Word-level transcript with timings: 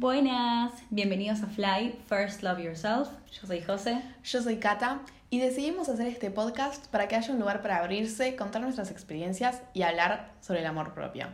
Buenas, 0.00 0.72
bienvenidos 0.90 1.42
a 1.42 1.46
Fly, 1.46 1.98
First 2.06 2.42
Love 2.42 2.58
Yourself. 2.60 3.08
Yo 3.32 3.46
soy 3.46 3.62
José. 3.62 4.02
Yo 4.24 4.42
soy 4.42 4.56
Kata 4.56 5.00
y 5.30 5.40
decidimos 5.40 5.88
hacer 5.88 6.06
este 6.06 6.30
podcast 6.30 6.86
para 6.88 7.08
que 7.08 7.16
haya 7.16 7.32
un 7.32 7.40
lugar 7.40 7.62
para 7.62 7.78
abrirse, 7.78 8.36
contar 8.36 8.60
nuestras 8.60 8.90
experiencias 8.90 9.62
y 9.72 9.82
hablar 9.84 10.32
sobre 10.42 10.60
el 10.60 10.66
amor 10.66 10.92
propio. 10.92 11.28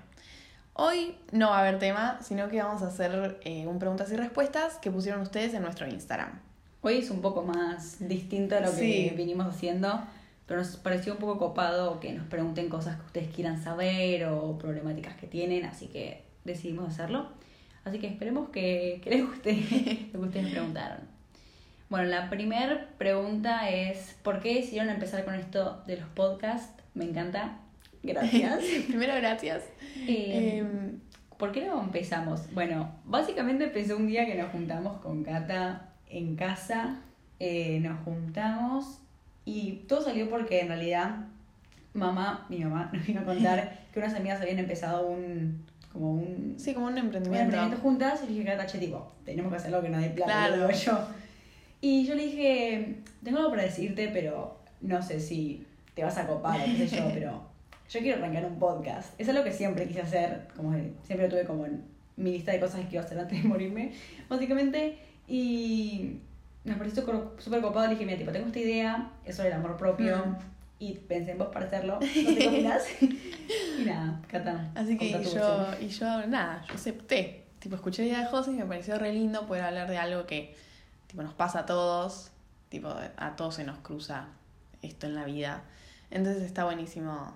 Hoy 0.75 1.17
no 1.33 1.51
va 1.51 1.59
a 1.59 1.61
haber 1.63 1.81
tema, 1.81 2.19
sino 2.23 2.49
que 2.49 2.63
vamos 2.63 2.83
a 2.83 2.87
hacer 2.87 3.41
eh, 3.45 3.67
un 3.67 3.81
preguntas 3.81 4.13
y 4.13 4.17
respuestas 4.17 4.77
que 4.79 4.93
pusieron 4.93 5.23
ustedes 5.23 5.53
en 5.55 5.63
nuestro 5.63 5.89
Instagram. 5.89 6.41
Hoy 6.83 6.99
es 6.99 7.11
un 7.11 7.21
poco 7.21 7.43
más 7.43 7.97
distinto 8.09 8.57
a 8.57 8.61
lo 8.61 8.71
que 8.71 8.77
Sí. 9.11 9.13
vinimos 9.17 9.49
haciendo, 9.49 10.05
pero 10.47 10.61
nos 10.61 10.77
pareció 10.77 11.15
un 11.15 11.19
poco 11.19 11.37
copado 11.39 11.99
que 11.99 12.13
nos 12.13 12.29
pregunten 12.29 12.69
cosas 12.69 12.95
que 12.95 13.07
ustedes 13.07 13.35
quieran 13.35 13.61
saber 13.61 14.27
o 14.27 14.57
problemáticas 14.57 15.17
que 15.17 15.27
tienen, 15.27 15.65
así 15.65 15.89
que 15.89 16.25
decidimos 16.45 16.89
hacerlo. 16.89 17.27
Así 17.85 17.99
que 17.99 18.07
esperemos 18.07 18.51
que, 18.51 19.01
que 19.03 19.11
les 19.11 19.27
guste 19.27 19.55
lo 20.13 20.21
que 20.21 20.27
ustedes 20.27 20.51
preguntaron. 20.51 20.99
Bueno, 21.91 22.07
la 22.07 22.31
primera 22.31 22.89
pregunta 22.97 23.69
es, 23.69 24.17
¿por 24.23 24.41
qué 24.41 24.55
decidieron 24.55 24.89
empezar 24.89 25.25
con 25.25 25.35
esto 25.35 25.83
de 25.87 25.99
los 25.99 26.09
podcasts? 26.11 26.83
Me 26.95 27.05
encanta. 27.05 27.59
Gracias. 28.03 28.65
Primero, 28.89 29.15
gracias. 29.17 29.65
Eh, 30.09 30.59
Em, 30.59 31.01
¿Por 31.37 31.51
qué 31.53 31.67
no 31.67 31.83
empezamos? 31.83 32.53
Bueno, 32.55 32.93
básicamente 33.05 33.65
empezó 33.65 33.97
un 33.97 34.07
día 34.07 34.27
que 34.27 34.37
nos 34.37 34.53
juntamos 34.53 35.01
con 35.01 35.25
Cata 35.25 35.89
en 36.09 36.37
casa, 36.37 37.01
eh, 37.41 37.81
nos 37.81 38.01
juntamos 38.05 39.01
y 39.45 39.85
todo 39.89 40.03
salió 40.03 40.31
porque 40.31 40.61
en 40.61 40.69
realidad 40.69 41.27
mamá, 41.95 42.47
mi 42.49 42.61
mamá, 42.61 42.91
nos 42.93 43.05
vino 43.05 43.23
a 43.23 43.25
contar 43.25 43.81
que 43.93 43.99
unas 43.99 44.15
amigas 44.15 44.41
habían 44.41 44.61
empezado 44.61 45.09
un, 45.09 45.65
como 45.93 46.13
un, 46.13 46.55
sí, 46.59 46.73
como 46.75 46.87
un 46.87 46.93
un 46.93 46.99
emprendimiento. 46.99 47.45
emprendimiento 47.45 47.83
juntas 47.83 48.21
y 48.25 48.33
dije, 48.33 48.45
Cata, 48.45 48.67
che, 48.67 48.79
tipo, 48.79 49.13
tenemos 49.25 49.51
que 49.51 49.57
hacer 49.57 49.69
algo 49.75 49.83
que 49.83 49.91
no 49.91 49.99
dé 50.01 50.11
plata, 50.11 50.49
Claro. 50.49 50.71
yo. 50.71 50.99
Y 51.81 52.07
yo 52.07 52.15
le 52.15 52.25
dije, 52.27 52.97
tengo 53.23 53.39
algo 53.39 53.51
para 53.51 53.65
decirte, 53.65 54.09
pero 54.13 54.59
no 54.81 55.03
sé 55.03 55.21
si 55.21 55.67
te 55.95 56.03
vas 56.05 56.17
a 56.17 56.27
copar 56.27 56.61
o 56.61 56.65
qué 56.65 56.89
sé 56.89 56.97
yo, 56.97 57.09
pero 57.15 57.43
yo 57.91 58.01
quiero 58.01 58.19
arrancar 58.23 58.45
un 58.47 58.59
podcast. 58.59 59.13
Es 59.21 59.29
algo 59.29 59.45
que 59.45 59.53
siempre 59.53 59.87
quise 59.87 60.01
hacer, 60.01 60.49
como 60.57 60.73
siempre 61.03 61.27
lo 61.27 61.29
tuve 61.29 61.45
como 61.45 61.67
en 61.67 61.83
mi 62.17 62.33
lista 62.33 62.53
de 62.53 62.61
cosas 62.61 62.81
que 62.87 62.95
iba 62.97 63.03
a 63.03 63.05
hacer 63.05 63.19
antes 63.19 63.43
de 63.43 63.49
morirme, 63.49 63.93
básicamente. 64.29 64.99
Y 65.29 66.19
me 66.65 66.75
pareció 66.75 67.03
súper 67.39 67.61
copado, 67.61 67.87
le 67.87 67.95
dije, 67.95 68.07
mira, 68.07 68.19
tipo, 68.19 68.33
tengo 68.33 68.47
esta 68.47 68.59
idea, 68.61 69.11
es 69.25 69.35
sobre 69.37 69.49
el 69.49 69.55
amor 69.57 69.77
propio. 69.77 70.17
Mm. 70.19 70.37
Y 70.83 70.95
pensé 70.95 71.31
en 71.31 71.39
vos 71.39 71.47
para 71.53 71.67
hacerlo, 71.67 72.01
no 72.01 72.49
opinás. 72.49 72.83
y 73.01 73.85
nada, 73.85 74.21
Cata. 74.27 74.73
Así 74.75 74.99
que 74.99 75.15
tu 75.15 75.23
yo, 75.23 75.67
y 75.81 75.87
yo, 75.87 76.27
nada, 76.27 76.65
yo 76.69 76.75
acepté. 76.75 77.45
Tipo, 77.61 77.77
escuché 77.77 78.05
idea 78.05 78.19
de 78.23 78.27
José 78.27 78.51
y 78.51 78.55
me 78.55 78.65
pareció 78.65 78.99
re 78.99 79.13
lindo 79.13 79.47
poder 79.47 79.63
hablar 79.63 79.89
de 79.89 79.97
algo 79.99 80.27
que, 80.27 80.57
tipo, 81.07 81.23
nos 81.23 81.35
pasa 81.35 81.61
a 81.61 81.67
todos. 81.67 82.33
Tipo, 82.69 82.93
a 83.17 83.37
todos 83.37 83.55
se 83.55 83.63
nos 83.63 83.79
cruza 83.79 84.27
esto 84.83 85.07
en 85.07 85.15
la 85.15 85.25
vida. 85.25 85.63
Entonces 86.11 86.43
está 86.43 86.65
buenísimo 86.65 87.33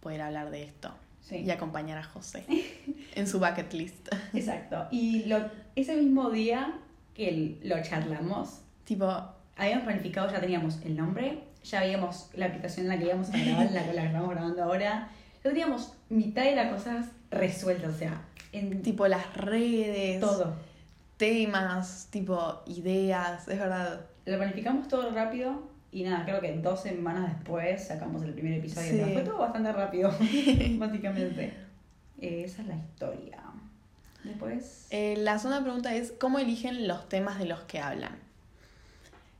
poder 0.00 0.20
hablar 0.20 0.50
de 0.50 0.64
esto. 0.64 0.92
Sí. 1.22 1.36
Y 1.36 1.50
acompañar 1.50 1.96
a 1.96 2.04
José 2.04 2.44
en 3.14 3.26
su 3.26 3.38
bucket 3.38 3.72
list. 3.72 4.08
Exacto. 4.34 4.88
Y 4.90 5.24
lo, 5.24 5.38
ese 5.76 5.96
mismo 5.96 6.28
día 6.28 6.74
que 7.14 7.58
lo 7.62 7.82
charlamos, 7.82 8.60
tipo, 8.84 9.06
habíamos 9.56 9.84
planificado, 9.84 10.30
ya 10.30 10.40
teníamos 10.40 10.78
el 10.84 10.94
nombre, 10.94 11.51
ya 11.64 11.80
habíamos 11.80 12.30
la 12.34 12.46
aplicación 12.46 12.86
en 12.86 12.90
la 12.90 12.98
que 12.98 13.04
íbamos 13.04 13.30
a 13.30 13.38
grabar, 13.38 13.70
la 13.70 13.84
que 13.84 13.92
la 13.92 14.04
estamos 14.04 14.30
grabando 14.30 14.62
ahora. 14.62 15.08
Ya 15.42 15.50
teníamos 15.50 15.94
mitad 16.08 16.44
de 16.44 16.54
las 16.54 16.72
cosas 16.72 17.06
resueltas, 17.30 17.94
o 17.94 17.98
sea, 17.98 18.22
en 18.52 18.82
tipo 18.82 19.08
las 19.08 19.34
redes, 19.36 20.20
todo. 20.20 20.54
temas, 21.16 22.08
tipo 22.10 22.62
ideas, 22.66 23.48
es 23.48 23.58
verdad. 23.58 24.00
Lo 24.24 24.36
planificamos 24.36 24.88
todo 24.88 25.10
rápido 25.10 25.72
y 25.90 26.04
nada, 26.04 26.24
creo 26.24 26.40
que 26.40 26.52
dos 26.58 26.82
semanas 26.82 27.34
después 27.34 27.86
sacamos 27.86 28.22
el 28.22 28.32
primer 28.32 28.54
episodio. 28.54 29.04
Sí. 29.04 29.12
Fue 29.12 29.22
todo 29.22 29.38
bastante 29.38 29.72
rápido, 29.72 30.10
básicamente. 30.78 31.52
Eh, 32.20 32.44
esa 32.44 32.62
es 32.62 32.68
la 32.68 32.76
historia. 32.76 33.40
Después... 34.24 34.86
Eh, 34.90 35.16
la 35.18 35.38
segunda 35.38 35.62
pregunta 35.62 35.94
es, 35.94 36.12
¿cómo 36.12 36.38
eligen 36.38 36.86
los 36.88 37.08
temas 37.08 37.38
de 37.38 37.46
los 37.46 37.60
que 37.62 37.80
hablan? 37.80 38.16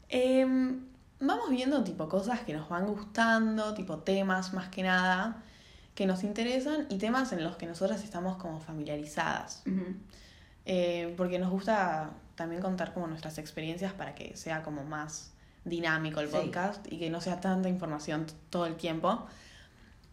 Em, 0.08 0.80
vamos 1.22 1.50
viendo 1.50 1.82
tipo 1.84 2.08
cosas 2.08 2.40
que 2.40 2.52
nos 2.52 2.68
van 2.68 2.86
gustando, 2.86 3.74
tipo 3.74 3.98
temas 3.98 4.52
más 4.52 4.68
que 4.68 4.82
nada, 4.82 5.42
que 5.94 6.06
nos 6.06 6.24
interesan 6.24 6.86
y 6.90 6.98
temas 6.98 7.32
en 7.32 7.44
los 7.44 7.56
que 7.56 7.66
nosotras 7.66 8.02
estamos 8.04 8.36
como 8.36 8.60
familiarizadas. 8.60 9.62
Eh, 10.64 11.14
porque 11.16 11.38
nos 11.38 11.50
gusta 11.50 12.10
también 12.34 12.62
contar 12.62 12.94
como 12.94 13.06
nuestras 13.08 13.38
experiencias 13.38 13.92
para 13.92 14.14
que 14.14 14.36
sea 14.36 14.62
como 14.62 14.84
más 14.84 15.32
dinámico 15.64 16.20
el 16.20 16.28
Sí. 16.28 16.34
podcast 16.36 16.86
y 16.90 16.98
que 16.98 17.10
no 17.10 17.20
sea 17.20 17.40
tanta 17.40 17.68
información 17.68 18.26
todo 18.50 18.66
el 18.66 18.76
tiempo. 18.76 19.26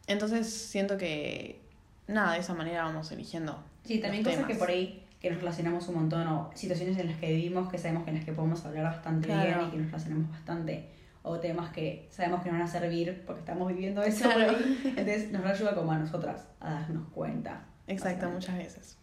Entonces 0.07 0.51
siento 0.51 0.97
que 0.97 1.61
nada, 2.07 2.33
de 2.33 2.39
esa 2.39 2.53
manera 2.53 2.83
vamos 2.83 3.11
eligiendo. 3.11 3.57
Sí, 3.83 3.99
también 3.99 4.23
los 4.23 4.33
cosas 4.33 4.47
que 4.47 4.55
por 4.55 4.69
ahí 4.69 5.05
que 5.21 5.29
nos 5.29 5.39
relacionamos 5.39 5.87
un 5.89 5.95
montón 5.95 6.27
o 6.27 6.49
situaciones 6.55 6.97
en 6.97 7.07
las 7.07 7.17
que 7.17 7.27
vivimos 7.33 7.69
que 7.69 7.77
sabemos 7.77 8.03
que 8.03 8.09
en 8.11 8.15
las 8.17 8.25
que 8.25 8.31
podemos 8.31 8.63
hablar 8.65 8.83
bastante 8.85 9.27
Claro. 9.27 9.43
bien 9.57 9.67
y 9.67 9.71
que 9.71 9.77
nos 9.77 9.85
relacionamos 9.87 10.31
bastante 10.31 10.87
o 11.23 11.39
temas 11.39 11.71
que 11.71 12.07
sabemos 12.11 12.41
que 12.41 12.49
nos 12.49 12.59
van 12.59 12.67
a 12.67 12.71
servir 12.71 13.23
porque 13.25 13.41
estamos 13.41 13.67
viviendo 13.67 14.01
eso 14.03 14.23
Claro. 14.29 14.57
Entonces 14.85 15.31
nos 15.31 15.45
ayuda 15.45 15.75
como 15.75 15.91
a 15.91 15.97
nosotras 15.97 16.45
a 16.59 16.71
darnos 16.71 17.07
cuenta. 17.09 17.65
Exacto, 17.87 18.29
muchas 18.29 18.57
veces. 18.57 18.97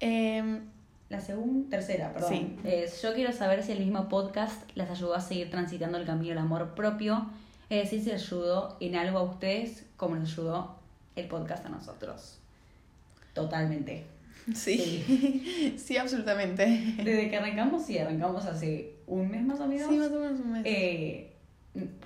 Em, 0.00 0.60
La 1.08 1.20
segunda, 1.20 1.68
tercera, 1.70 2.12
perdón. 2.12 2.30
Sí. 2.30 2.56
Es, 2.64 3.02
yo 3.02 3.12
quiero 3.14 3.32
saber 3.32 3.62
si 3.62 3.72
el 3.72 3.80
mismo 3.80 4.08
podcast 4.08 4.62
las 4.74 4.90
ayudó 4.90 5.14
a 5.14 5.20
seguir 5.20 5.50
transitando 5.50 5.98
el 5.98 6.06
camino 6.06 6.28
del 6.30 6.38
amor 6.38 6.74
propio. 6.74 7.26
Es 7.70 7.84
decir, 7.90 8.02
si 8.02 8.10
ayudó 8.12 8.76
en 8.80 8.96
algo 8.96 9.18
a 9.18 9.22
ustedes 9.22 9.84
como 9.96 10.16
nos 10.16 10.30
ayudó 10.32 10.76
el 11.16 11.26
podcast 11.28 11.64
a 11.66 11.68
nosotros. 11.70 12.38
Totalmente. 13.34 14.04
sí. 14.54 15.74
sí, 15.78 15.96
absolutamente. 15.96 16.66
Desde 16.98 17.30
que 17.30 17.36
arrancamos, 17.36 17.84
sí, 17.84 17.98
arrancamos 17.98 18.44
hace 18.46 18.94
un 19.06 19.30
mes 19.30 19.42
más 19.42 19.60
o 19.60 19.66
menos. 19.66 19.88
Sí, 19.88 19.96
más 19.96 20.10
o 20.10 20.18
menos 20.20 20.40
un 20.40 20.52
mes. 20.52 20.62
eh, 20.66 21.31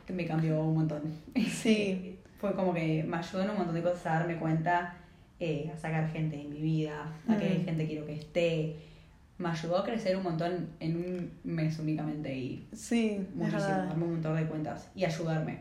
me 0.08 0.26
cambió 0.26 0.60
un 0.62 0.74
montón. 0.74 1.02
Sí. 1.50 2.18
Fue 2.38 2.54
como 2.54 2.74
que 2.74 3.02
me 3.02 3.16
ayudó 3.16 3.42
en 3.44 3.50
un 3.50 3.56
montón 3.56 3.74
de 3.74 3.82
cosas 3.82 4.06
a 4.06 4.10
darme 4.18 4.36
cuenta, 4.36 4.94
eh, 5.40 5.70
a 5.74 5.78
sacar 5.78 6.08
gente 6.10 6.36
de 6.36 6.44
mi 6.44 6.60
vida, 6.60 7.12
a 7.28 7.36
que 7.38 7.60
Mm. 7.60 7.64
gente 7.64 7.86
quiero 7.86 8.04
que 8.06 8.14
esté. 8.14 8.76
Me 9.38 9.48
ayudó 9.50 9.78
a 9.78 9.84
crecer 9.84 10.16
un 10.16 10.22
montón 10.22 10.68
en 10.80 10.96
un 10.96 11.30
mes 11.44 11.78
únicamente 11.78 12.34
y 12.36 12.68
sí, 12.72 13.26
muchísimo, 13.34 13.60
darme 13.68 14.04
un 14.04 14.12
montón 14.12 14.36
de 14.36 14.46
cuentas 14.46 14.90
y 14.94 15.04
ayudarme. 15.04 15.60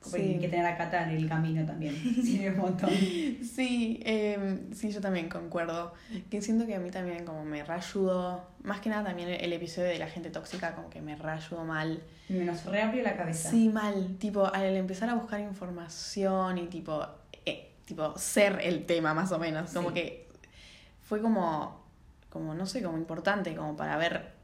Porque 0.00 0.18
Sí. 0.18 0.28
hay 0.34 0.38
que 0.38 0.48
tener 0.48 0.64
a 0.64 0.76
Cata 0.76 1.02
en 1.10 1.16
el 1.16 1.28
camino 1.28 1.66
también. 1.66 1.94
Sirve 2.22 2.50
un 2.50 2.58
montón. 2.58 2.90
Sí, 2.90 4.00
em, 4.04 4.72
sí, 4.72 4.90
yo 4.92 5.00
también 5.00 5.28
concuerdo. 5.28 5.92
Que 6.30 6.40
siento 6.40 6.66
que 6.66 6.74
a 6.76 6.78
mí 6.78 6.90
también 6.90 7.24
como 7.24 7.44
me 7.44 7.64
reayudó. 7.64 8.44
Más 8.62 8.80
que 8.80 8.90
nada 8.90 9.04
también 9.04 9.28
el 9.28 9.52
episodio 9.52 9.88
de 9.88 9.98
la 9.98 10.06
gente 10.08 10.30
tóxica 10.30 10.74
como 10.74 10.88
que 10.88 11.00
me 11.02 11.16
reayudó 11.16 11.64
mal. 11.64 12.00
Me 12.28 12.44
nos 12.44 12.64
reabrió 12.64 13.02
la 13.02 13.16
cabeza. 13.16 13.50
Sí, 13.50 13.68
mal. 13.68 14.16
Tipo, 14.18 14.46
al 14.46 14.76
empezar 14.76 15.08
a 15.10 15.14
buscar 15.14 15.40
información 15.40 16.58
y 16.58 16.66
tipo, 16.66 17.04
eh, 17.44 17.70
tipo 17.84 18.16
ser 18.16 18.60
el 18.62 18.86
tema 18.86 19.14
más 19.14 19.32
o 19.32 19.38
menos. 19.38 19.72
Como 19.72 19.88
Sí. 19.88 19.94
que 19.94 20.28
fue 21.02 21.20
como, 21.20 21.82
como, 22.30 22.54
no 22.54 22.66
sé, 22.66 22.82
como 22.82 22.98
importante, 22.98 23.54
como 23.56 23.76
para 23.76 23.96
ver 23.96 24.37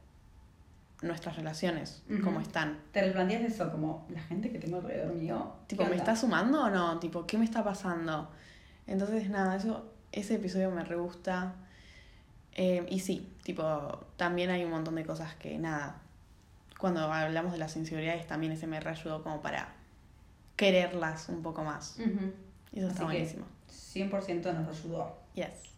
nuestras 1.04 1.36
relaciones, 1.36 2.02
Ujú. 2.10 2.22
cómo 2.22 2.40
están. 2.40 2.78
Te 2.92 3.02
replanteas 3.02 3.42
eso, 3.42 3.70
como 3.70 4.06
la 4.10 4.20
gente 4.22 4.50
que 4.50 4.58
tengo 4.58 4.78
alrededor 4.78 5.14
mío. 5.14 5.52
Tipo, 5.66 5.84
¿qué 5.84 5.90
¿me 5.90 5.96
está 5.96 6.16
sumando 6.16 6.64
o 6.64 6.70
no? 6.70 6.98
Tipo, 6.98 7.26
¿qué 7.26 7.38
me 7.38 7.44
está 7.44 7.62
pasando? 7.62 8.30
Entonces, 8.86 9.28
nada, 9.30 9.56
eso, 9.56 9.92
ese 10.12 10.34
episodio 10.34 10.70
me 10.70 10.84
re 10.84 10.96
gusta. 10.96 11.54
Eh, 12.52 12.86
y 12.88 13.00
sí, 13.00 13.32
tipo, 13.42 14.04
también 14.16 14.50
hay 14.50 14.64
un 14.64 14.70
montón 14.70 14.94
de 14.96 15.04
cosas 15.04 15.34
que, 15.34 15.58
nada, 15.58 16.00
cuando 16.78 17.00
hablamos 17.12 17.52
de 17.52 17.58
las 17.58 17.76
inseguridades, 17.76 18.26
también 18.26 18.52
ese 18.52 18.66
me 18.66 18.78
re 18.80 18.90
ayudó 18.90 19.22
como 19.22 19.40
para 19.42 19.68
quererlas 20.56 21.28
un 21.28 21.42
poco 21.42 21.64
más. 21.64 21.96
Ujú. 21.98 22.32
Y 22.72 22.78
eso 22.80 22.88
está 22.88 22.88
Así 22.88 22.98
que- 22.98 23.04
buenísimo. 23.04 23.46
100% 23.68 24.52
nos 24.52 24.68
ayudó. 24.78 25.16
Yes. 25.34 25.73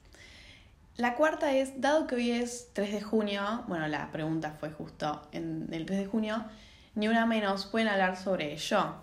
La 0.96 1.14
cuarta 1.14 1.52
es, 1.52 1.78
dado 1.78 2.06
que 2.06 2.14
hoy 2.14 2.30
es 2.30 2.70
3 2.72 2.90
de 2.90 3.00
junio, 3.02 3.64
bueno, 3.68 3.86
la 3.86 4.10
pregunta 4.12 4.56
fue 4.58 4.70
justo 4.70 5.28
en 5.32 5.68
el 5.70 5.84
3 5.84 5.98
de 5.98 6.06
junio, 6.06 6.42
ni 6.94 7.06
una 7.08 7.26
menos, 7.26 7.66
pueden 7.66 7.88
hablar 7.88 8.16
sobre 8.16 8.56
yo. 8.56 8.96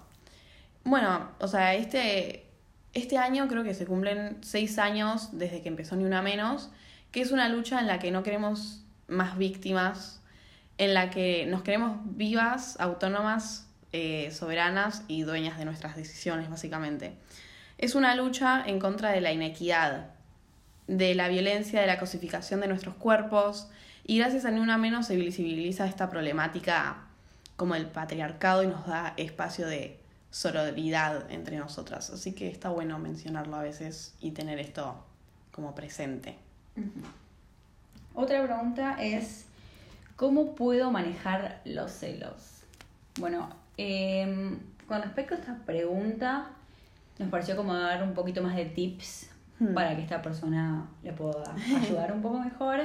Bueno, 0.84 1.30
o 1.40 1.48
sea, 1.48 1.76
este, 1.76 2.48
este 2.94 3.20
año 3.20 3.48
creo 3.48 3.64
que 3.64 3.76
se 3.76 3.86
cumplen 3.86 4.40
6 4.42 4.80
años 4.80 5.38
desde 5.38 5.62
que 5.62 5.70
empezó 5.70 5.96
Ni 5.96 6.04
una 6.04 6.24
menos, 6.24 6.72
que 7.12 7.22
es 7.22 7.32
una 7.32 7.48
lucha 7.48 7.80
en 7.80 7.86
la 7.86 8.00
que 8.00 8.10
no 8.10 8.24
queremos 8.24 8.84
más 9.08 9.38
víctimas, 9.38 10.20
en 10.80 10.96
la 10.96 11.12
que 11.12 11.46
nos 11.46 11.62
queremos 11.62 12.00
vivas, 12.04 12.76
autónomas, 12.80 13.68
eh, 13.92 14.32
soberanas 14.32 15.04
y 15.08 15.22
dueñas 15.22 15.60
de 15.60 15.66
nuestras 15.66 15.96
decisiones, 15.96 16.50
básicamente. 16.50 17.14
Es 17.78 17.94
una 17.94 18.16
lucha 18.16 18.64
en 18.66 18.80
contra 18.80 19.12
de 19.12 19.22
la 19.22 19.32
inequidad, 19.32 20.13
de 20.88 21.16
la 21.16 21.28
violencia, 21.28 21.82
de 21.82 21.88
la 21.88 22.00
cosificación 22.00 22.62
de 22.62 22.68
nuestros 22.68 22.96
cuerpos. 22.96 23.70
Y 24.06 24.18
gracias 24.18 24.46
a 24.46 24.52
Ni 24.52 24.60
Una 24.60 24.78
Menos 24.78 25.08
se 25.08 25.16
visibiliza 25.16 25.88
esta 25.88 26.10
problemática 26.10 27.06
como 27.56 27.76
el 27.76 27.86
patriarcado 27.86 28.64
y 28.64 28.68
nos 28.68 28.86
da 28.88 29.14
espacio 29.18 29.68
de 29.68 30.00
sororidad 30.32 31.32
entre 31.32 31.58
nosotras. 31.58 32.10
Así 32.10 32.34
que 32.34 32.50
está 32.50 32.70
bueno 32.70 33.00
mencionarlo 33.00 33.56
a 33.56 33.62
veces 33.62 34.16
y 34.20 34.32
tener 34.32 34.60
esto 34.60 35.06
como 35.52 35.76
presente. 35.76 36.36
Otra 38.16 38.44
pregunta 38.44 38.98
es, 39.00 39.46
¿cómo 40.16 40.56
puedo 40.56 40.92
manejar 40.92 41.62
los 41.66 41.92
celos? 41.92 42.64
Bueno, 43.20 43.50
em, 43.78 44.60
con 44.88 45.02
respecto 45.02 45.36
a 45.36 45.38
esta 45.38 45.56
pregunta, 45.66 46.48
nos 47.20 47.30
pareció 47.30 47.56
como 47.56 47.76
dar 47.76 48.04
un 48.04 48.14
poquito 48.14 48.42
más 48.42 48.56
de 48.56 48.66
tips 48.66 49.30
Hmm. 49.64 49.74
para 49.74 49.96
que 49.96 50.02
esta 50.02 50.22
persona 50.22 50.90
le 51.04 51.14
pueda 51.14 51.56
ayudar 51.82 52.12
un 52.12 52.22
poco 52.22 52.40
mejor. 52.40 52.80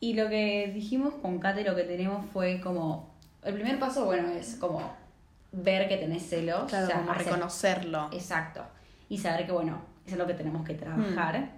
Y 0.00 0.14
lo 0.14 0.28
que 0.28 0.70
dijimos 0.74 1.14
con 1.14 1.38
Kate, 1.38 1.64
lo 1.64 1.74
que 1.74 1.82
tenemos 1.82 2.24
fue 2.32 2.60
como, 2.60 3.14
el 3.42 3.54
primer 3.54 3.78
paso, 3.78 4.04
bueno, 4.04 4.28
es 4.28 4.56
como 4.56 4.80
ver 5.52 5.88
que 5.88 5.96
tenés 5.96 6.28
celos. 6.28 6.68
Claro, 6.68 6.84
o 6.84 6.88
sea, 6.88 6.98
como 6.98 7.14
reconocerlo. 7.14 8.08
Exacto. 8.12 8.62
Y 9.08 9.18
saber 9.18 9.46
que, 9.46 9.52
bueno, 9.52 9.80
eso 10.04 10.14
es 10.14 10.18
lo 10.18 10.26
que 10.26 10.34
tenemos 10.34 10.64
que 10.66 10.74
trabajar. 10.74 11.50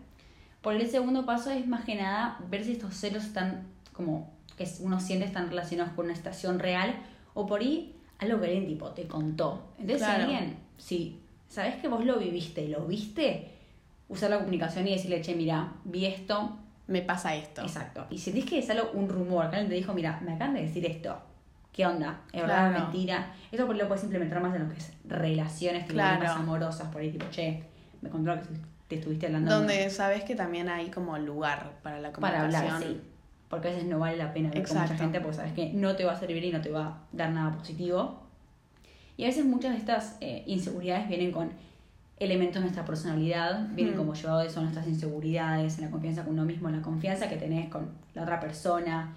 Por 0.63 0.75
el 0.75 0.89
segundo 0.89 1.25
paso 1.27 1.51
es 1.51 1.67
más 1.67 1.85
que 1.85 1.97
nada 1.97 2.39
ver 2.49 2.65
si 2.65 2.73
estos 2.73 2.95
celos 2.95 3.25
están 3.25 3.67
como 3.93 4.31
que 4.57 4.69
uno 4.81 5.01
siente 5.01 5.25
están 5.27 5.49
relacionados 5.49 5.93
con 5.95 6.07
una 6.07 6.15
situación 6.15 6.59
real 6.59 6.95
o 7.35 7.47
por 7.47 7.61
ahí 7.61 7.97
algo 8.19 8.41
que 8.41 8.47
alguien 8.47 8.67
tipo 8.67 8.91
te 8.91 9.07
contó. 9.07 9.73
Entonces, 9.79 10.07
Claro. 10.07 10.27
si 10.27 10.35
alguien, 10.35 10.59
si 10.77 11.21
sabes 11.49 11.77
que 11.77 11.89
vos 11.89 12.05
lo 12.05 12.19
viviste 12.19 12.63
y 12.63 12.69
lo 12.69 12.87
viste, 12.87 13.51
usar 14.11 14.29
la 14.29 14.39
comunicación 14.39 14.87
y 14.87 14.93
decirle, 14.93 15.23
che, 15.23 15.35
mira, 15.35 15.73
vi 15.85 16.05
esto. 16.05 16.59
Me 16.89 17.01
pasa 17.03 17.35
esto. 17.35 17.63
Exacto. 17.63 18.07
Y 18.11 18.19
si 18.19 18.33
que 18.43 18.59
es 18.59 18.69
algo, 18.69 18.91
un 18.93 19.09
rumor, 19.09 19.49
que 19.49 19.57
alguien 19.57 19.69
te 19.71 19.77
dijo, 19.77 19.95
mira, 19.95 20.21
me 20.25 20.33
acaban 20.35 20.55
de 20.55 20.63
decir 20.63 20.85
esto. 20.85 21.17
¿Qué 21.73 21.87
onda? 21.87 22.21
¿Es 22.33 22.41
verdad? 22.43 22.67
¿Es 22.67 22.71
Claro. 22.73 22.85
mentira? 22.91 23.33
Eso 23.53 23.67
por 23.67 23.77
lo 23.77 23.87
puedes 23.87 24.03
implementar 24.03 24.43
más 24.43 24.55
en 24.57 24.65
lo 24.65 24.69
que 24.69 24.77
es 24.79 24.93
relaciones 25.07 25.87
Claro. 25.87 26.25
más 26.25 26.37
amorosas, 26.37 26.89
por 26.89 27.01
ahí 27.01 27.11
tipo, 27.13 27.27
che, 27.31 27.63
me 28.03 28.11
contó 28.11 28.35
que 28.35 28.49
te 28.89 28.97
estuviste 28.97 29.27
hablando 29.27 29.55
Donde 29.55 29.89
sabes 29.89 30.25
que 30.25 30.35
también 30.35 30.69
hay 30.69 30.91
como 30.91 31.17
lugar 31.17 31.75
para 31.85 32.01
la 32.01 32.11
para 32.13 32.39
comunicación. 32.41 32.75
hablar, 32.75 32.89
sí. 32.91 33.01
Porque 33.49 33.69
a 33.69 33.71
veces 33.71 33.87
no 33.89 34.01
vale 34.01 34.17
la 34.17 34.33
pena 34.33 34.49
hablar 34.49 34.67
con 34.67 34.79
mucha 34.79 34.97
gente 34.97 35.21
porque 35.21 35.37
sabes 35.37 35.53
que 35.53 35.73
no 35.73 35.95
te 35.95 36.05
va 36.05 36.13
a 36.13 36.19
servir 36.19 36.45
y 36.45 36.51
no 36.51 36.61
te 36.61 36.71
va 36.71 36.87
a 36.87 36.99
dar 37.13 37.31
nada 37.31 37.57
positivo. 37.57 38.21
Y 39.17 39.25
a 39.25 39.27
veces 39.29 39.45
muchas 39.45 39.73
de 39.73 39.79
estas 39.79 40.17
eh, 40.21 40.43
inseguridades 40.47 41.09
vienen 41.09 41.31
con 41.31 41.51
elementos 42.21 42.57
de 42.57 42.61
nuestra 42.61 42.85
personalidad, 42.85 43.67
vienen 43.71 43.95
Mm. 43.95 43.97
como 43.97 44.15
llevado 44.15 44.43
eso 44.43 44.61
nuestras 44.61 44.87
inseguridades, 44.87 45.79
en 45.79 45.87
la 45.87 45.91
confianza 45.91 46.23
con 46.23 46.35
uno 46.35 46.45
mismo, 46.45 46.69
en 46.69 46.77
la 46.77 46.83
confianza 46.83 47.29
que 47.29 47.37
tenés 47.37 47.69
con 47.71 47.89
la 48.15 48.23
otra 48.23 48.39
persona. 48.39 49.15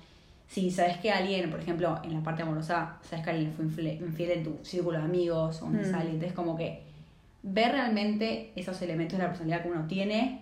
Si 0.47 0.71
sabes 0.71 0.97
que 0.97 1.11
alguien, 1.11 1.49
por 1.51 1.59
ejemplo, 1.59 1.99
en 2.03 2.13
la 2.13 2.21
parte 2.23 2.43
amorosa, 2.43 2.97
sabes 3.07 3.23
que 3.25 3.29
alguien 3.31 3.51
fue 3.53 3.65
infiel 3.65 4.31
en 4.31 4.43
tu 4.43 4.57
círculo 4.63 4.97
de 4.99 5.03
amigos 5.03 5.61
o 5.61 5.65
donde 5.65 5.83
Mm. 5.87 5.91
sale, 5.91 6.09
entonces 6.11 6.33
como 6.33 6.55
que 6.55 6.83
ver 7.43 7.73
realmente 7.73 8.53
esos 8.55 8.81
elementos 8.81 9.17
de 9.17 9.23
la 9.25 9.29
personalidad 9.31 9.63
que 9.63 9.69
uno 9.69 9.85
tiene 9.87 10.39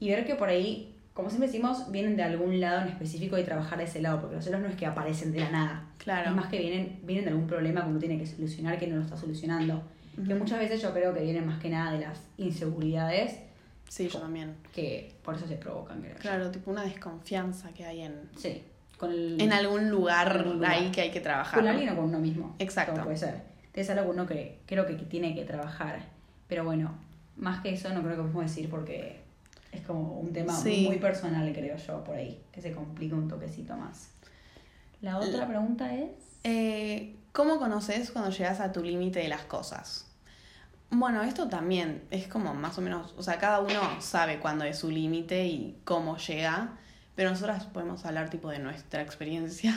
y 0.00 0.08
ver 0.10 0.26
que 0.26 0.34
por 0.34 0.48
ahí, 0.48 0.96
como 1.12 1.28
siempre 1.30 1.46
decimos, 1.46 1.92
vienen 1.92 2.16
de 2.16 2.24
algún 2.24 2.60
lado 2.60 2.82
en 2.82 2.88
específico 2.88 3.38
y 3.38 3.44
trabajar 3.44 3.78
de 3.78 3.84
ese 3.84 4.02
lado, 4.02 4.20
porque 4.20 4.34
los 4.36 4.44
celos 4.44 4.60
no 4.60 4.66
es 4.66 4.74
que 4.74 4.86
aparecen 4.86 5.30
de 5.30 5.40
la 5.40 5.50
nada. 5.50 5.84
Claro. 5.98 6.30
Es 6.30 6.34
más 6.36 6.46
que 6.48 6.58
vienen, 6.58 6.98
vienen 7.04 7.24
de 7.24 7.30
algún 7.30 7.46
problema 7.46 7.82
que 7.84 7.88
uno 7.90 7.98
tiene 8.00 8.18
que 8.18 8.26
solucionar 8.26 8.78
que 8.80 8.88
no 8.88 8.96
lo 8.96 9.02
está 9.02 9.16
solucionando. 9.16 9.80
Que 10.26 10.34
muchas 10.34 10.58
veces 10.58 10.80
yo 10.82 10.92
creo 10.92 11.12
que 11.14 11.20
vienen 11.22 11.46
más 11.46 11.60
que 11.60 11.68
nada 11.70 11.92
de 11.92 12.00
las 12.00 12.20
inseguridades 12.38 13.38
Sí, 13.88 14.08
yo 14.08 14.20
también. 14.20 14.54
que 14.72 15.12
por 15.24 15.34
eso 15.34 15.46
se 15.46 15.56
provocan, 15.56 16.00
creo 16.00 16.14
yo. 16.14 16.20
Claro, 16.20 16.50
tipo 16.50 16.70
una 16.70 16.82
desconfianza 16.84 17.70
que 17.72 17.84
hay 17.84 18.02
en, 18.02 18.28
Sí. 18.36 18.62
Con 18.98 19.10
el- 19.10 19.40
en 19.40 19.52
algún 19.52 19.90
lugar, 19.90 20.28
En 20.32 20.38
algún 20.38 20.52
lugar. 20.54 20.70
ahí 20.72 20.90
que 20.90 21.00
hay 21.02 21.10
que 21.10 21.20
trabajar. 21.20 21.58
con 21.58 21.68
alguien 21.68 21.88
o 21.90 21.96
con 21.96 22.04
uno 22.06 22.18
mismo. 22.20 22.54
Exacto. 22.58 23.02
Puede 23.02 23.16
ser. 23.16 23.42
Es 23.74 23.90
algo 23.90 24.10
uno 24.10 24.26
que 24.26 24.60
creo 24.66 24.86
que 24.86 24.94
tiene 24.94 25.34
que 25.34 25.44
trabajar. 25.44 25.98
Pero 26.48 26.64
bueno, 26.64 26.94
más 27.36 27.60
que 27.62 27.70
eso 27.70 27.88
no 27.92 28.02
creo 28.02 28.16
que 28.16 28.22
podemos 28.22 28.44
decir 28.44 28.70
porque 28.70 29.20
es 29.72 29.80
como 29.82 30.20
un 30.20 30.32
tema 30.32 30.54
Sí. 30.54 30.84
muy 30.86 30.98
personal, 30.98 31.52
creo 31.52 31.76
yo, 31.76 32.04
por 32.04 32.14
ahí, 32.16 32.40
que 32.52 32.60
se 32.62 32.70
complica 32.72 33.16
un 33.16 33.26
toquecito 33.28 33.76
más. 33.76 34.10
La 35.00 35.18
otra 35.18 35.46
pregunta 35.48 35.92
es... 35.94 36.10
Eh, 36.44 37.16
¿Cómo 37.34 37.58
conoces 37.58 38.10
cuando 38.12 38.30
llegas 38.30 38.60
a 38.60 38.72
tu 38.72 38.82
límite 38.82 39.18
de 39.18 39.28
las 39.28 39.42
cosas? 39.42 40.06
Bueno, 40.90 41.22
esto 41.22 41.48
también 41.48 42.04
es 42.10 42.28
como 42.28 42.54
más 42.54 42.78
o 42.78 42.80
menos, 42.80 43.12
o 43.18 43.22
sea, 43.22 43.38
cada 43.38 43.58
uno 43.60 44.00
sabe 44.00 44.38
cuándo 44.38 44.64
es 44.64 44.78
su 44.78 44.90
límite 44.90 45.44
y 45.46 45.76
cómo 45.84 46.16
llega, 46.16 46.78
pero 47.16 47.30
nosotras 47.30 47.64
podemos 47.66 48.04
hablar 48.04 48.30
tipo 48.30 48.48
de 48.50 48.60
nuestra 48.60 49.02
experiencia 49.02 49.74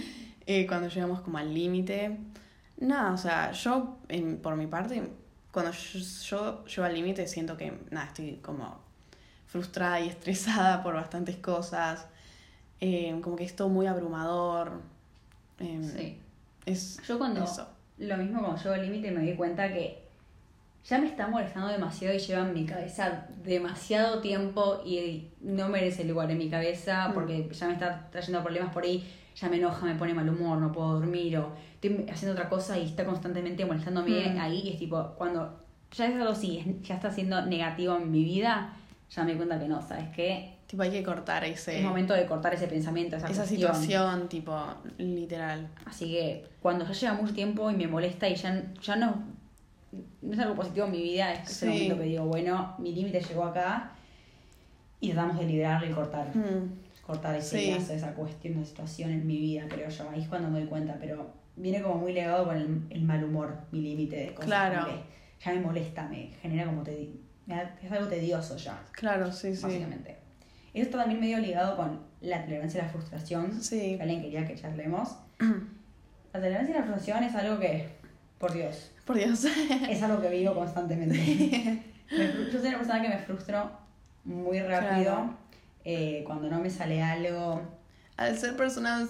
eh, 0.46 0.66
cuando 0.68 0.88
llegamos 0.88 1.20
como 1.22 1.38
al 1.38 1.52
límite. 1.52 2.18
Nada, 2.78 3.12
o 3.12 3.18
sea, 3.18 3.50
yo 3.52 3.98
en- 4.08 4.38
por 4.38 4.54
mi 4.54 4.68
parte, 4.68 5.10
cuando 5.50 5.72
yo, 5.72 5.98
yo 6.30 6.64
llego 6.66 6.84
al 6.84 6.94
límite 6.94 7.26
siento 7.26 7.56
que, 7.56 7.76
nada, 7.90 8.06
estoy 8.06 8.36
como 8.36 8.78
frustrada 9.48 10.00
y 10.00 10.08
estresada 10.08 10.80
por 10.84 10.94
bastantes 10.94 11.36
cosas, 11.38 12.06
eh, 12.80 13.18
como 13.20 13.34
que 13.34 13.42
es 13.44 13.56
todo 13.56 13.68
muy 13.68 13.88
abrumador. 13.88 14.80
eh, 15.58 15.80
Sí. 15.96 16.20
Es 16.66 17.00
Yo 17.06 17.18
cuando... 17.18 17.44
eso. 17.44 17.68
Lo 17.98 18.16
mismo 18.16 18.40
cuando 18.40 18.56
llego 18.62 18.74
al 18.74 18.82
límite 18.82 19.10
me 19.10 19.20
di 19.22 19.34
cuenta 19.34 19.72
que 19.72 20.08
ya 20.84 20.98
me 20.98 21.06
está 21.06 21.26
molestando 21.28 21.68
demasiado 21.68 22.14
y 22.14 22.18
lleva 22.18 22.40
en 22.48 22.54
mi 22.54 22.64
cabeza 22.64 23.26
demasiado 23.44 24.20
tiempo 24.22 24.80
y 24.84 25.28
no 25.42 25.68
merece 25.68 26.04
lugar 26.04 26.30
en 26.30 26.38
mi 26.38 26.48
cabeza 26.48 27.08
Mm. 27.08 27.12
porque 27.14 27.48
ya 27.52 27.66
me 27.66 27.74
está 27.74 28.08
trayendo 28.10 28.42
problemas 28.42 28.72
por 28.72 28.84
ahí, 28.84 29.06
ya 29.36 29.48
me 29.50 29.56
enoja, 29.56 29.84
me 29.84 29.94
pone 29.96 30.14
mal 30.14 30.28
humor, 30.28 30.56
no 30.58 30.72
puedo 30.72 30.94
dormir 31.00 31.36
o 31.36 31.52
estoy 31.74 32.06
haciendo 32.10 32.32
otra 32.32 32.48
cosa 32.48 32.78
y 32.78 32.86
está 32.86 33.04
constantemente 33.04 33.64
molestándome 33.66 34.30
Mm. 34.34 34.38
ahí 34.40 34.60
y 34.64 34.70
es 34.70 34.78
tipo, 34.78 35.12
cuando 35.18 35.60
ya 35.92 36.06
es 36.06 36.14
algo 36.14 36.30
así, 36.30 36.78
ya 36.82 36.94
está 36.94 37.10
siendo 37.10 37.44
negativo 37.44 37.96
en 37.96 38.10
mi 38.10 38.24
vida, 38.24 38.74
ya 39.10 39.24
me 39.24 39.32
di 39.32 39.36
cuenta 39.36 39.58
que 39.58 39.68
no, 39.68 39.82
¿sabes 39.82 40.08
qué? 40.16 40.54
Tipo, 40.70 40.84
hay 40.84 40.90
que 40.92 41.02
cortar 41.02 41.42
ese, 41.44 41.78
Es 41.80 41.84
momento 41.84 42.14
de 42.14 42.26
cortar 42.26 42.54
ese 42.54 42.68
pensamiento, 42.68 43.16
esa, 43.16 43.26
esa 43.28 43.38
cuestión. 43.42 43.74
situación, 43.74 44.28
tipo, 44.28 44.56
literal. 44.98 45.68
Así 45.84 46.12
que 46.12 46.46
cuando 46.62 46.84
ya 46.86 46.92
lleva 46.92 47.14
mucho 47.14 47.34
tiempo 47.34 47.68
y 47.72 47.74
me 47.74 47.88
molesta 47.88 48.28
y 48.28 48.36
ya, 48.36 48.62
ya 48.80 48.94
no, 48.94 49.20
no 50.22 50.32
es 50.32 50.38
algo 50.38 50.54
positivo 50.54 50.86
en 50.86 50.92
mi 50.92 51.02
vida, 51.02 51.32
es 51.34 51.50
Sí. 51.50 51.66
momento 51.66 51.96
que 51.96 52.04
digo, 52.04 52.24
bueno, 52.26 52.76
mi 52.78 52.94
límite 52.94 53.20
llegó 53.20 53.42
acá 53.46 53.90
y 55.00 55.10
tratamos 55.10 55.40
de 55.40 55.46
liberarlo 55.46 55.90
y 55.90 55.92
cortar, 55.92 56.28
Mm, 56.36 56.70
cortar 57.04 57.34
ese 57.34 57.58
Sí. 57.58 57.70
lazo, 57.72 57.92
esa 57.92 58.14
cuestión, 58.14 58.54
esa 58.60 58.66
situación 58.66 59.10
en 59.10 59.26
mi 59.26 59.38
vida, 59.38 59.64
creo 59.68 59.88
yo. 59.88 60.08
Ahí 60.10 60.22
es 60.22 60.28
cuando 60.28 60.50
me 60.50 60.60
doy 60.60 60.68
cuenta, 60.68 60.96
pero 61.00 61.32
viene 61.56 61.82
como 61.82 61.96
muy 61.96 62.12
legado 62.12 62.44
con 62.44 62.56
el, 62.56 62.82
el 62.90 63.02
mal 63.02 63.24
humor, 63.24 63.56
mi 63.72 63.80
límite 63.80 64.14
de 64.16 64.34
cosas. 64.34 64.44
Claro. 64.46 64.86
que 64.86 65.44
ya 65.44 65.52
me 65.52 65.60
molesta, 65.62 66.06
me 66.06 66.30
genera 66.40 66.66
como 66.66 66.84
te, 66.84 67.10
es 67.82 67.90
algo 67.90 68.06
tedioso 68.06 68.56
ya, 68.56 68.80
Claro, 68.92 69.32
sí, 69.32 69.56
sí. 69.56 69.62
básicamente. 69.64 70.19
Eso 70.74 70.84
está 70.84 70.98
también 70.98 71.20
medio 71.20 71.38
ligado 71.38 71.76
con 71.76 72.00
la 72.20 72.44
tolerancia 72.44 72.82
a 72.82 72.84
la 72.86 72.90
frustración 72.92 73.60
Sí. 73.62 73.96
que 73.96 74.02
alguien 74.02 74.22
quería 74.22 74.46
que 74.46 74.54
charlemos. 74.54 75.16
La 76.32 76.38
tolerancia 76.40 76.76
a 76.76 76.78
la 76.80 76.84
frustración 76.86 77.24
es 77.24 77.34
algo 77.34 77.58
que, 77.58 77.88
por 78.38 78.52
Dios, 78.52 78.92
Por 79.04 79.16
Dios. 79.16 79.44
es 79.90 80.00
algo 80.02 80.22
que 80.22 80.28
vivo 80.28 80.54
constantemente. 80.54 81.82
Yo 82.08 82.58
soy 82.60 82.68
una 82.68 82.78
persona 82.78 83.02
que 83.02 83.08
me 83.08 83.18
frustro 83.18 83.68
muy 84.24 84.60
rápido. 84.60 85.02
Claro. 85.12 85.34
eh, 85.84 86.22
cuando 86.24 86.48
no 86.48 86.60
me 86.60 86.70
sale 86.70 87.02
algo, 87.02 87.60
Al 88.16 88.38
ser 88.38 88.56
personas 88.56 89.08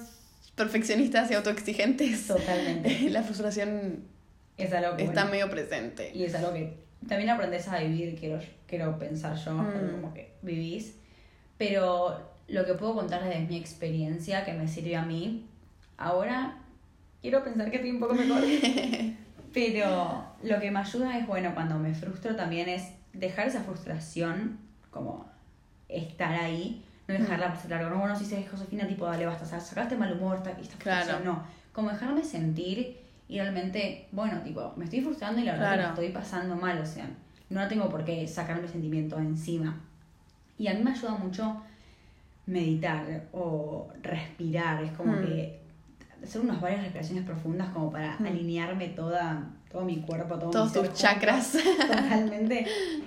perfeccionistas 0.55 1.31
y 1.31 1.35
autoexigentes, 1.35 2.26
totalmente. 2.26 3.00
la 3.11 3.23
frustración 3.23 4.05
Es 4.57 4.73
algo 4.73 4.97
que, 4.97 5.05
está 5.05 5.25
bueno, 5.25 5.31
medio 5.33 5.50
presente. 5.50 6.12
y 6.14 6.25
es 6.25 6.35
algo 6.35 6.55
que 6.55 6.79
también 7.07 7.29
aprendes 7.31 7.69
a 7.69 7.79
vivir, 7.81 8.19
quiero, 8.19 8.40
quiero 8.67 8.99
pensar 8.99 9.37
yo, 9.37 9.52
Mm. 9.52 9.90
como 10.00 10.14
que 10.14 10.33
vivís. 10.40 10.97
Pero 11.61 12.19
lo 12.49 12.64
que 12.64 12.73
puedo 12.73 12.95
contar 12.95 13.23
desde 13.23 13.40
mi 13.40 13.59
experiencia, 13.59 14.47
que 14.47 14.55
me 14.55 14.67
sirve 14.67 14.97
a 14.97 15.02
mí, 15.02 15.47
ahora 15.99 16.57
quiero 17.21 17.45
pensar 17.45 17.69
que 17.71 17.76
estoy 17.76 17.90
un 17.90 18.00
poco 18.00 18.14
mejor. 18.14 18.40
Pero 19.52 20.25
lo 20.43 20.59
que 20.59 20.71
me 20.71 20.79
ayuda 20.81 21.19
es, 21.19 21.26
bueno, 21.26 21.50
cuando 21.52 21.79
me 21.79 21.93
frustro 21.93 22.35
también 22.35 22.67
es 22.71 22.85
dejar 23.12 23.47
esa 23.49 23.61
frustración, 23.62 24.59
como 24.90 25.26
estar 25.90 26.33
ahí, 26.33 26.83
no 27.07 27.12
dejarla 27.14 27.49
pasar 27.52 27.73
largo. 27.73 27.90
No, 27.90 27.99
bueno, 27.99 28.17
si 28.17 28.25
se 28.25 28.43
Josefina, 28.47 28.87
tipo, 28.88 29.05
dale, 29.05 29.26
basta, 29.26 29.45
sa- 29.45 29.61
sacaste 29.61 29.97
mal 29.99 30.12
humor, 30.14 30.38
esta, 30.38 30.52
esta 30.52 30.79
Claro. 30.79 31.00
frustración, 31.05 31.25
no. 31.35 31.43
Como 31.75 31.90
dejarme 31.90 32.23
sentir 32.25 33.00
y 33.29 33.38
realmente, 33.38 34.09
bueno, 34.12 34.40
tipo, 34.43 34.73
me 34.76 34.85
estoy 34.85 35.02
frustrando 35.02 35.43
y 35.43 35.45
la 35.45 35.52
verdad 35.52 35.71
que 35.73 35.76
Claro. 35.76 35.88
estoy 35.90 36.09
pasando 36.09 36.57
mal, 36.57 36.79
o 36.81 36.87
sea, 36.87 37.07
no 37.50 37.69
tengo 37.69 37.90
por 37.90 38.02
qué 38.07 38.26
sacarme 38.26 38.67
sentimientos 38.67 39.19
encima. 39.21 39.79
Y 40.61 40.69
a 40.69 40.75
mí 40.75 40.83
me 40.83 40.90
ayuda 40.90 41.12
mucho 41.12 41.57
meditar 42.47 43.23
o 43.33 43.88
respirar, 44.02 44.83
es 44.85 44.93
como 44.93 45.12
Mm. 45.14 45.25
que 45.25 45.61
hacer 46.23 46.43
unas 46.43 46.61
varias 46.61 46.83
respiraciones 46.83 47.25
profundas 47.25 47.71
como 47.71 47.90
para 47.90 48.17
Mm. 48.19 48.26
alinearme 48.26 48.88
toda, 48.88 49.49
todo 49.73 49.85
mi 49.87 50.02
cuerpo, 50.02 50.38
todo 50.38 50.50
Todos 50.50 50.75
mi 50.76 50.83
tus 50.88 50.99
chakras. 50.99 51.52
Totalmente. 51.81 52.67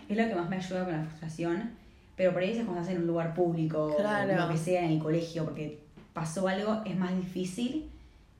Es 0.09 0.17
lo 0.17 0.27
que 0.27 0.33
más 0.35 0.49
me 0.49 0.55
ayuda 0.55 0.83
con 0.85 0.93
la 0.93 1.03
frustración. 1.03 1.71
Pero 2.15 2.31
por 2.33 2.41
ahí 2.41 2.49
veces 2.49 2.63
cuando 2.65 2.81
estás 2.81 2.95
en 2.95 3.01
un 3.03 3.07
lugar 3.07 3.35
público, 3.35 3.95
Claro. 3.97 4.33
o 4.33 4.47
lo 4.47 4.49
que 4.51 4.57
sea, 4.57 4.83
en 4.85 4.91
el 4.93 4.99
colegio, 4.99 5.43
porque 5.45 5.79
pasó 6.13 6.47
algo, 6.47 6.81
es 6.85 6.97
más 6.97 7.15
difícil. 7.15 7.89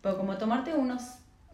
Pero 0.01 0.17
como 0.17 0.37
tomarte 0.37 0.73
unos, 0.73 1.03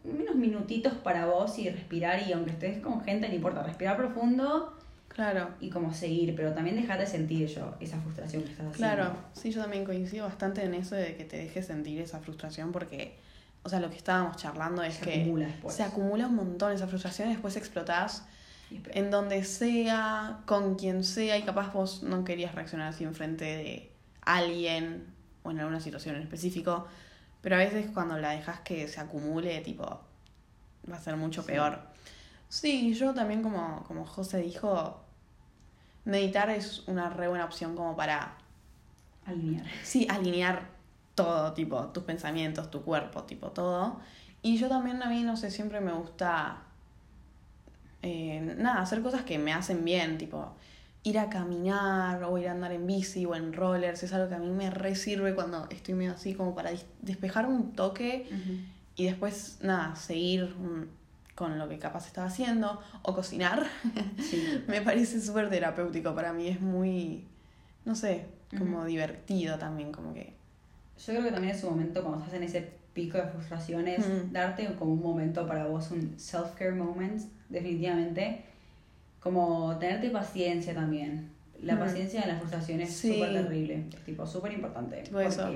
unos 0.06 0.36
minutitos 0.36 0.94
para 0.94 1.26
vos 1.26 1.58
y 1.60 1.70
respirar, 1.70 2.22
y 2.28 2.32
aunque 2.34 2.52
estés 2.52 2.78
con 2.80 3.02
gente, 3.04 3.28
no 3.28 3.36
importa, 3.36 3.64
respirar 3.64 3.98
profundo 3.98 4.74
Claro. 5.10 5.50
y 5.60 5.70
como 5.70 5.94
seguir, 5.94 6.34
pero 6.36 6.54
también 6.54 6.76
dejate 6.78 7.06
sentir 7.06 7.48
yo 7.48 7.76
esa 7.82 8.00
frustración 8.00 8.44
que 8.44 8.52
estás 8.52 8.68
haciendo. 8.68 8.96
Claro, 8.96 9.16
sí, 9.34 9.52
yo 9.52 9.62
también 9.62 9.84
coincido 9.84 10.26
bastante 10.26 10.64
en 10.64 10.74
eso 10.74 10.96
de 10.96 11.16
que 11.18 11.26
te 11.26 11.36
dejes 11.38 11.66
sentir 11.66 12.00
esa 12.00 12.20
frustración 12.20 12.72
porque, 12.72 13.18
o 13.64 13.70
sea, 13.70 13.80
lo 13.82 13.90
que 13.90 13.98
estábamos 13.98 14.38
charlando 14.38 14.82
es 14.84 14.96
Se 14.96 15.02
que 15.06 15.22
acumula 15.24 15.48
después. 15.48 15.76
se 15.76 15.84
acumula 15.84 16.28
un 16.28 16.36
montón 16.36 16.72
esa 16.72 16.88
frustración 16.88 17.28
y 17.30 17.32
después 17.34 17.58
explotás 17.58 18.24
en 18.94 19.10
donde 19.12 19.44
sea, 19.44 20.42
con 20.46 20.76
quien 20.76 21.04
sea 21.04 21.38
y 21.38 21.42
capaz 21.42 21.74
vos 21.74 22.04
no 22.04 22.24
querías 22.24 22.54
reaccionar 22.56 22.88
así 22.90 23.04
enfrente 23.04 23.44
de 23.46 23.92
alguien 24.22 25.08
o 25.44 25.50
en 25.52 25.60
alguna 25.60 25.80
situación 25.82 26.16
en 26.16 26.22
específico, 26.22 26.88
pero 27.42 27.56
a 27.56 27.60
veces 27.60 27.88
cuando 27.94 28.18
la 28.20 28.30
dejas 28.30 28.60
que 28.60 28.88
se 28.88 29.02
acumule, 29.02 29.60
tipo, 29.62 30.02
va 30.90 30.96
a 30.96 31.02
ser 31.02 31.16
mucho 31.18 31.42
Sí. 31.42 31.48
peor. 31.48 31.89
Sí, 32.50 32.94
yo 32.94 33.14
también 33.14 33.42
como, 33.44 33.84
como 33.88 34.06
José 34.06 34.40
dijo, 34.40 35.00
meditar 36.04 36.50
es 36.50 36.88
una 36.88 37.10
re 37.10 37.28
buena 37.28 37.46
opción 37.46 37.76
como 37.76 37.96
para 37.96 38.36
Alinear. 39.26 39.66
Sí, 39.84 40.08
alinear 40.10 40.68
todo, 41.16 41.54
tipo, 41.54 41.88
tus 41.88 42.04
pensamientos, 42.04 42.72
tu 42.72 42.82
cuerpo, 42.82 43.24
tipo, 43.24 43.52
todo. 43.52 44.00
Y 44.42 44.58
yo 44.58 44.70
también, 44.70 45.02
a 45.04 45.10
mí, 45.10 45.24
no 45.24 45.38
sé, 45.38 45.52
siempre 45.52 45.82
me 45.82 45.92
gusta, 45.92 46.64
eh, 48.02 48.56
nada, 48.58 48.82
hacer 48.82 49.02
cosas 49.02 49.24
que 49.24 49.38
me 49.38 49.54
hacen 49.54 49.84
bien, 49.84 50.18
tipo, 50.18 50.54
ir 51.04 51.20
a 51.20 51.30
caminar 51.30 52.24
o 52.24 52.38
ir 52.38 52.48
a 52.48 52.52
andar 52.52 52.72
en 52.72 52.88
bici 52.88 53.26
o 53.26 53.36
en 53.36 53.54
rollers, 53.54 54.04
es 54.04 54.14
algo 54.14 54.30
que 54.30 54.36
a 54.36 54.40
mí 54.40 54.50
me 54.50 54.70
re 54.70 54.96
sirve 54.96 55.36
cuando 55.36 55.68
estoy 55.70 55.94
medio 55.94 56.14
así, 56.14 56.34
como 56.34 56.56
para 56.56 56.72
despejar 57.02 57.46
un 57.46 57.74
toque 57.74 58.28
y 58.96 59.06
después, 59.06 59.60
nada, 59.62 59.96
seguir 59.96 60.56
mm, 60.56 60.88
con 61.40 61.58
lo 61.58 61.70
que 61.70 61.80
capaz 61.80 62.06
estaba 62.06 62.28
haciendo 62.28 62.82
o 63.02 63.16
cocinar. 63.16 63.66
Sí. 64.22 64.62
me 64.68 64.82
parece 64.82 65.22
súper 65.22 65.50
terapéutico 65.50 66.14
para 66.14 66.34
mí, 66.34 66.50
es 66.50 66.60
muy, 66.60 67.24
no 67.86 67.96
sé, 67.96 68.26
como 68.58 68.84
divertido 68.84 69.58
también, 69.58 69.94
como 69.94 70.14
que... 70.14 70.34
Yo 70.98 71.14
creo 71.14 71.24
que 71.24 71.32
también 71.32 71.56
es 71.56 71.64
un 71.64 71.70
momento 71.70 72.02
cuando 72.04 72.20
estás 72.20 72.34
en 72.34 72.44
ese 72.44 72.74
pico 72.94 73.18
de 73.18 73.24
frustraciones, 73.24 74.06
darte 74.34 74.66
como 74.76 74.92
un 74.92 75.02
momento 75.02 75.48
para 75.48 75.66
vos, 75.66 75.92
un 75.92 76.20
self-care 76.20 76.76
moment, 76.76 77.22
definitivamente. 77.48 78.44
Como 79.22 79.78
tenerte 79.80 80.10
paciencia 80.10 80.74
también. 80.74 81.30
La 81.62 81.80
paciencia 81.80 82.22
en 82.24 82.30
las 82.30 82.40
frustraciones 82.40 82.94
Sí. 82.94 83.12
es 83.12 83.16
súper 83.16 83.34
terrible, 83.34 83.86
es 83.94 84.04
tipo 84.04 84.28
súper 84.28 84.52
importante. 84.52 85.04
Eso. 85.04 85.50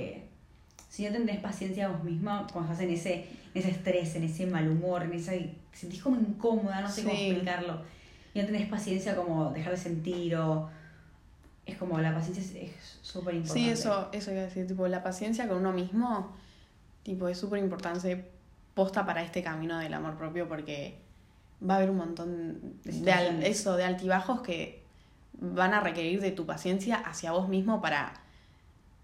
Si 0.94 1.04
no 1.04 1.12
tenés 1.12 1.40
paciencia 1.40 1.88
vos 1.88 2.04
misma, 2.04 2.46
cuando 2.54 2.72
estás 2.72 2.86
en 2.86 2.94
ese, 2.94 3.14
en 3.16 3.28
ese 3.62 3.72
estrés, 3.72 4.14
en 4.14 4.26
ese 4.26 4.46
mal 4.46 4.70
humor, 4.70 5.02
en 5.02 5.14
esa, 5.14 5.32
te 5.32 5.56
sentís 5.74 6.04
como 6.04 6.18
incómoda, 6.18 6.82
no 6.82 6.88
sé 6.88 7.02
cómo 7.02 7.16
explicarlo. 7.16 7.82
Y 8.36 8.40
no 8.40 8.46
tenés 8.46 8.68
paciencia 8.70 9.16
como 9.16 9.50
dejar 9.50 9.72
de 9.72 9.78
sentir 9.80 10.36
o... 10.36 10.70
Es 11.66 11.78
como 11.78 11.98
la 12.00 12.14
paciencia 12.14 12.44
es- 12.62 13.00
súper 13.02 13.34
importante. 13.34 13.60
Sí, 13.60 13.70
eso, 13.72 14.10
eso 14.12 14.32
iba 14.34 14.42
a 14.42 14.44
decir, 14.44 14.68
tipo, 14.68 14.88
la 14.88 15.02
paciencia 15.02 15.48
con 15.48 15.58
uno 15.58 15.72
mismo, 15.74 16.32
tipo, 17.02 17.28
es 17.28 17.40
súper 17.40 17.58
importante 17.58 18.26
posta 18.76 19.04
para 19.04 19.24
este 19.24 19.42
camino 19.42 19.80
del 19.80 19.96
amor 19.96 20.16
propio 20.16 20.48
porque 20.48 21.00
va 21.68 21.74
a 21.74 21.78
haber 21.78 21.90
un 21.90 21.98
montón 21.98 22.60
De 22.84 22.92
de, 22.92 23.12
al- 23.12 23.24
situaciones. 23.26 23.50
eso, 23.50 23.76
de 23.78 23.84
altibajos 23.86 24.42
que 24.42 24.84
van 25.40 25.74
a 25.74 25.80
requerir 25.80 26.22
de 26.22 26.30
tu 26.30 26.46
paciencia 26.46 26.98
hacia 26.98 27.32
vos 27.32 27.50
mismo 27.50 27.82
para, 27.82 28.14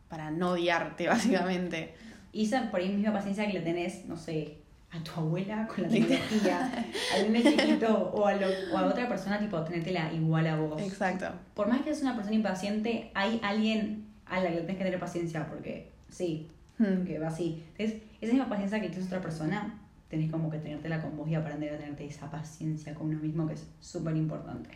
para 0.09 0.31
no 0.31 0.51
odiarte, 0.51 1.07
básicamente. 1.07 1.93
Y 2.31 2.45
esa 2.45 2.69
por 2.71 2.79
ahí 2.79 2.89
misma 2.89 3.13
paciencia 3.13 3.47
que 3.47 3.53
le 3.53 3.61
tenés, 3.61 4.05
no 4.05 4.17
sé, 4.17 4.57
a 4.91 5.03
tu 5.03 5.11
abuela 5.19 5.67
con 5.67 5.83
la 5.83 5.89
tecnología, 5.89 6.85
a 7.15 7.25
un 7.27 7.35
chiquito 7.35 8.11
o 8.13 8.25
a, 8.25 8.33
lo- 8.33 8.47
o 8.73 8.77
a 8.77 8.85
otra 8.87 9.07
persona, 9.07 9.39
tipo, 9.39 9.59
tenértela 9.63 10.11
igual 10.13 10.47
a 10.47 10.55
vos. 10.55 10.81
Exacto. 10.81 11.27
Por 11.53 11.67
más 11.67 11.79
que 11.79 11.85
seas 11.85 12.01
una 12.01 12.15
persona 12.15 12.35
impaciente, 12.35 13.11
hay 13.13 13.39
alguien 13.43 14.05
a 14.25 14.39
la 14.41 14.49
que 14.49 14.55
le 14.55 14.61
tenés 14.61 14.77
que 14.77 14.83
tener 14.83 14.99
paciencia, 14.99 15.47
porque 15.47 15.91
sí, 16.09 16.47
Hmm. 16.79 16.99
porque 16.99 17.19
va 17.19 17.27
así. 17.27 17.61
Entonces, 17.77 18.01
esa 18.21 18.31
misma 18.31 18.47
paciencia 18.47 18.79
que 18.79 18.87
tienes 18.87 19.07
otra 19.07 19.19
persona, 19.19 19.77
tenés 20.07 20.31
como 20.31 20.49
que 20.49 20.59
tenértela 20.59 21.01
con 21.01 21.17
vos 21.17 21.27
y 21.27 21.35
aprender 21.35 21.73
a 21.73 21.77
tenerte 21.77 22.05
esa 22.05 22.31
paciencia 22.31 22.93
con 22.95 23.07
uno 23.09 23.19
mismo, 23.19 23.45
que 23.47 23.55
es 23.55 23.67
súper 23.81 24.15
importante. 24.15 24.69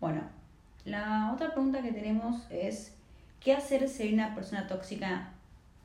Bueno, 0.00 0.20
la 0.84 1.32
otra 1.32 1.52
pregunta 1.52 1.80
que 1.80 1.92
tenemos 1.92 2.46
es, 2.50 2.94
¿qué 3.44 3.52
hacer 3.52 3.88
si 3.88 4.04
hay 4.04 4.14
una 4.14 4.34
persona 4.34 4.66
tóxica 4.66 5.30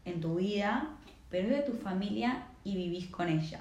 en 0.06 0.22
tu 0.22 0.36
vida, 0.36 0.90
pero 1.30 1.48
es 1.48 1.56
de 1.56 1.62
tu 1.62 1.74
familia 1.74 2.46
y 2.64 2.76
vivís 2.76 3.08
con 3.08 3.28
ella? 3.28 3.60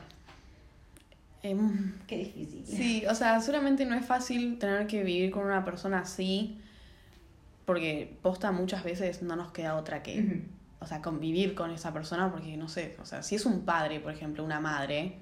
Em, 1.43 1.93
Qué 2.07 2.19
difícil. 2.19 2.67
Sí, 2.67 3.05
o 3.07 3.15
sea, 3.15 3.41
seguramente 3.41 3.85
no 3.85 3.95
es 3.95 4.05
fácil 4.05 4.59
tener 4.59 4.87
que 4.87 5.03
vivir 5.03 5.31
con 5.31 5.45
una 5.45 5.65
persona 5.65 6.01
así, 6.01 6.61
porque 7.65 8.17
posta 8.23 8.53
muchas 8.53 8.85
veces 8.85 9.23
no 9.23 9.37
nos 9.37 9.53
queda 9.53 9.77
otra 9.77 10.03
que, 10.03 10.43
o 10.81 10.87
sea, 10.87 11.03
convivir 11.03 11.55
con 11.55 11.71
esa 11.71 11.93
persona, 11.93 12.31
porque 12.31 12.57
no 12.57 12.69
sé, 12.69 12.97
o 13.01 13.05
sea, 13.07 13.23
si 13.23 13.35
es 13.35 13.47
un 13.47 13.65
padre, 13.65 14.01
por 14.01 14.13
ejemplo, 14.13 14.45
una 14.45 14.61
madre, 14.61 15.19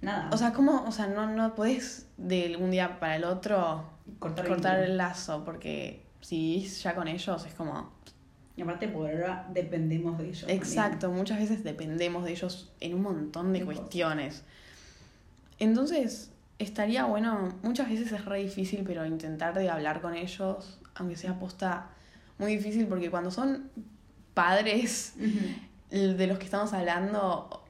Nada. 0.00 0.30
o 0.32 0.36
sea, 0.36 0.52
¿cómo, 0.52 0.84
o 0.84 0.92
sea, 0.92 1.06
no, 1.06 1.26
no 1.26 1.54
podés 1.54 2.06
de 2.16 2.56
un 2.56 2.70
día 2.70 3.00
para 3.00 3.16
el 3.16 3.24
otro 3.24 3.84
cortar, 4.18 4.80
el 4.80 4.96
lazo, 4.96 5.44
porque 5.44 6.02
si 6.20 6.36
vivís 6.36 6.82
ya 6.82 6.94
con 6.94 7.08
ellos 7.08 7.44
es 7.46 7.54
como, 7.54 7.92
Y 8.56 8.62
aparte, 8.62 8.88
por 8.88 9.08
ahora 9.10 9.46
dependemos 9.52 10.18
de 10.18 10.24
ellos. 10.24 10.40
también. 10.40 10.58
exacto, 10.58 11.10
muchas 11.10 11.38
veces 11.38 11.62
dependemos 11.64 12.24
de 12.24 12.32
ellos 12.32 12.72
en 12.80 12.94
un 12.94 13.02
montón 13.02 13.52
de 13.52 13.64
cuestiones. 13.64 14.42
Entonces, 15.58 16.30
estaría 16.58 17.04
bueno, 17.04 17.54
muchas 17.62 17.88
veces 17.88 18.12
es 18.12 18.24
re 18.24 18.38
difícil, 18.42 18.84
pero 18.86 19.04
intentar 19.06 19.54
de 19.54 19.70
hablar 19.70 20.00
con 20.00 20.14
ellos, 20.14 20.78
aunque 20.94 21.16
sea 21.16 21.38
posta 21.38 21.90
muy 22.38 22.56
difícil, 22.56 22.86
porque 22.86 23.10
cuando 23.10 23.30
son 23.30 23.70
padres 24.34 25.14
de 25.90 26.26
los 26.26 26.38
que 26.38 26.44
estamos 26.44 26.72
hablando, 26.72 27.64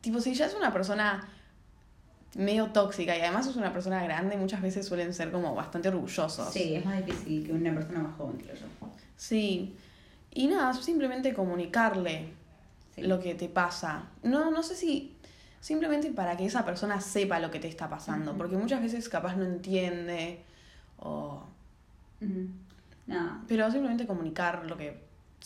tipo, 0.00 0.20
si 0.20 0.34
ya 0.34 0.46
es 0.46 0.54
una 0.54 0.72
persona 0.72 1.28
medio 2.36 2.66
tóxica 2.68 3.16
y 3.16 3.20
además 3.20 3.46
es 3.46 3.56
una 3.56 3.72
persona 3.72 4.02
grande, 4.04 4.36
muchas 4.36 4.62
veces 4.62 4.86
suelen 4.86 5.12
ser 5.12 5.30
como 5.30 5.54
bastante 5.54 5.88
orgullosos. 5.88 6.52
Sí, 6.52 6.74
es 6.74 6.84
más 6.84 7.04
difícil 7.04 7.46
que 7.46 7.52
una 7.52 7.74
persona 7.74 8.00
más 8.00 8.16
joven, 8.16 8.38
creo 8.38 8.54
yo. 8.54 8.66
Sí. 9.16 9.76
Y 10.34 10.46
nada, 10.46 10.72
simplemente 10.74 11.34
comunicarle 11.34 12.28
Sí. 12.94 13.02
lo 13.02 13.20
que 13.20 13.34
te 13.34 13.48
pasa. 13.48 14.04
No, 14.22 14.50
no 14.50 14.62
sé 14.62 14.74
si 14.76 15.14
simplemente 15.60 16.10
para 16.10 16.36
que 16.36 16.44
esa 16.46 16.64
persona 16.64 17.00
sepa 17.00 17.38
lo 17.38 17.50
que 17.50 17.58
te 17.60 17.68
está 17.68 17.88
pasando, 17.88 18.36
porque 18.36 18.56
muchas 18.56 18.82
veces 18.82 19.08
capaz 19.08 19.36
no 19.36 19.44
entiende 19.44 20.40
o. 20.98 21.42
Nada. 23.06 23.40
pero 23.48 23.68
simplemente 23.70 24.06
comunicar 24.06 24.64
lo 24.66 24.76
que 24.76 24.90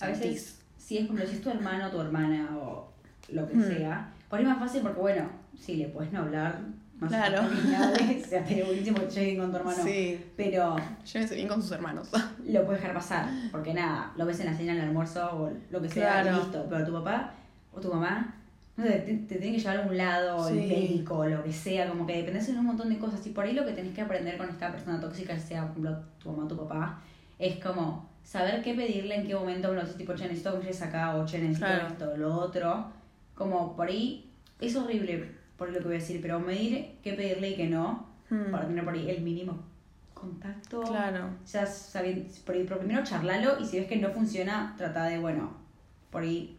A 0.00 0.07
sentís. 0.07 0.21
veces, 0.23 0.59
si 0.78 0.99
es 0.99 1.07
como 1.07 1.19
si 1.21 1.25
es 1.37 1.40
tu 1.40 1.49
hermano 1.50 1.87
o 1.87 1.90
tu 1.90 2.00
hermana 2.00 2.49
o 2.57 2.88
lo 3.31 3.49
que 3.49 3.61
sea, 3.62 4.12
por 4.28 4.38
ahí 4.38 4.45
es 4.45 4.50
más 4.50 4.59
fácil 4.59 4.83
porque, 4.83 5.00
bueno, 5.00 5.28
sí, 5.60 5.76
le 5.76 5.88
puedes 5.88 6.12
no 6.12 6.20
hablar, 6.20 6.60
no 7.00 7.06
hace 7.06 7.16
Claro. 7.16 7.42
sea, 7.68 7.92
estaría 7.94 8.64
buenísimo 8.64 8.98
lleguen 9.08 9.38
con 9.38 9.50
tu 9.50 9.56
hermano. 9.58 9.82
Sí, 9.82 10.20
Pero 10.36 10.76
llévense 11.12 11.34
bien 11.34 11.48
con 11.48 11.62
sus 11.62 11.72
hermanos. 11.72 12.08
lo 12.46 12.64
puedes 12.64 12.80
dejar 12.80 12.94
pasar, 12.94 13.28
porque 13.50 13.75
nada, 13.75 14.12
lo 14.16 14.26
ves 14.26 14.40
en 14.40 14.46
la 14.46 14.54
cena, 14.56 14.72
en 14.72 14.78
el 14.78 14.84
almuerzo 14.88 15.28
o 15.32 15.50
lo 15.70 15.82
que 15.82 15.88
sea, 15.88 16.22
Claro. 16.22 16.36
y 16.36 16.40
listo. 16.40 16.66
Pero 16.70 16.86
tu 16.86 16.92
papá 16.92 17.32
o 17.72 17.80
tu 17.80 17.92
mamá, 17.92 18.34
no 18.76 18.84
sé, 18.84 18.90
te, 18.90 19.14
te 19.14 19.34
tienen 19.36 19.54
que 19.54 19.58
llevar 19.60 19.78
a 19.78 19.86
un 19.86 19.96
lado, 19.96 20.48
Sí. 20.48 20.58
el 20.58 20.68
médico, 20.68 21.18
o 21.18 21.26
lo 21.26 21.42
que 21.42 21.52
sea, 21.52 21.88
como 21.88 22.06
que 22.06 22.16
dependes 22.16 22.46
de 22.46 22.58
un 22.58 22.64
montón 22.66 22.88
de 22.88 22.98
cosas. 22.98 23.26
Y 23.26 23.30
por 23.30 23.44
ahí 23.44 23.52
lo 23.54 23.64
que 23.66 23.72
tenés 23.72 23.94
que 23.94 24.00
aprender 24.02 24.36
con 24.38 24.48
esta 24.48 24.70
persona 24.70 25.00
tóxica, 25.00 25.38
sea 25.38 25.62
por 25.62 25.70
ejemplo 25.72 25.98
tu 26.18 26.30
mamá 26.30 26.44
o 26.44 26.48
tu 26.48 26.56
papá, 26.56 27.00
es 27.38 27.62
como 27.62 28.08
saber 28.25 28.62
qué 28.62 28.75
pedirle 28.75 29.14
en 29.16 29.26
qué 29.26 29.34
momento, 29.34 29.68
bueno, 29.68 29.86
tipo, 29.90 30.14
che, 30.14 30.25
necesito 30.25 30.52
que 30.52 30.56
me 30.58 30.62
llegues 30.64 30.82
acá, 30.82 31.14
o 31.16 31.25
che, 31.26 31.38
necesito 31.38 31.66
Claro. 31.66 31.86
esto, 31.88 32.16
lo 32.16 32.34
otro. 32.34 32.86
Como 33.34 33.76
por 33.76 33.86
ahí, 33.88 34.30
es 34.60 34.75
horrible 34.75 35.30
por 35.56 35.68
lo 35.70 35.78
que 35.78 35.84
voy 35.84 35.96
a 35.96 35.98
decir, 35.98 36.20
pero 36.20 36.38
medir 36.40 36.96
qué 37.02 37.12
pedirle 37.14 37.50
y 37.50 37.56
qué 37.56 37.66
no, 37.68 38.06
Hmm. 38.28 38.50
para 38.50 38.66
tener 38.66 38.84
por 38.84 38.92
ahí 38.94 39.08
el 39.08 39.22
mínimo 39.22 39.56
contacto. 40.14 40.82
Claro. 40.82 41.28
Ya 41.50 41.64
sabiendo, 41.64 42.28
por 42.44 42.54
ahí, 42.56 42.64
pero 42.66 42.78
primero 42.80 43.04
charlalo 43.04 43.60
y 43.60 43.64
si 43.64 43.78
ves 43.78 43.86
que 43.86 43.96
no 43.96 44.10
funciona, 44.10 44.75
trata 44.76 45.04
de, 45.04 45.18
bueno, 45.18 45.52
por 46.10 46.22
ahí 46.22 46.56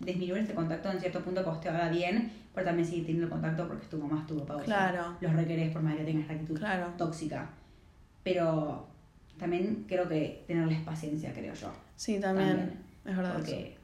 disminuir 0.00 0.42
este 0.42 0.54
contacto 0.54 0.90
en 0.90 0.98
cierto 1.00 1.20
punto 1.22 1.42
que 1.42 1.48
a 1.48 1.52
vos 1.52 1.60
te 1.60 1.68
haga 1.68 1.88
bien, 1.90 2.32
pero 2.54 2.66
también 2.66 2.86
seguir 2.88 3.04
teniendo 3.06 3.28
contacto 3.28 3.66
porque 3.68 3.84
es 3.84 3.90
tu 3.90 3.98
mamá, 3.98 4.20
es 4.22 4.26
tu 4.26 4.38
papá, 4.38 4.54
o 4.54 4.64
sea, 4.64 4.64
Claro. 4.92 5.16
los 5.20 5.32
requerés 5.34 5.72
por 5.72 5.82
más 5.82 5.94
que 5.96 6.04
tengas 6.04 6.26
la 6.28 6.34
actitud 6.34 6.58
Claro. 6.58 6.86
tóxica. 6.96 7.50
Pero 8.22 8.86
también 9.38 9.84
creo 9.86 10.08
que 10.08 10.44
tenerles 10.46 10.80
paciencia, 10.82 11.32
creo 11.32 11.52
yo. 11.54 11.70
Sí, 11.96 12.18
también. 12.20 12.48
También. 12.48 12.78
Es 13.04 13.16
verdad. 13.16 13.30
eso. 13.32 13.38
Porque 13.40 13.76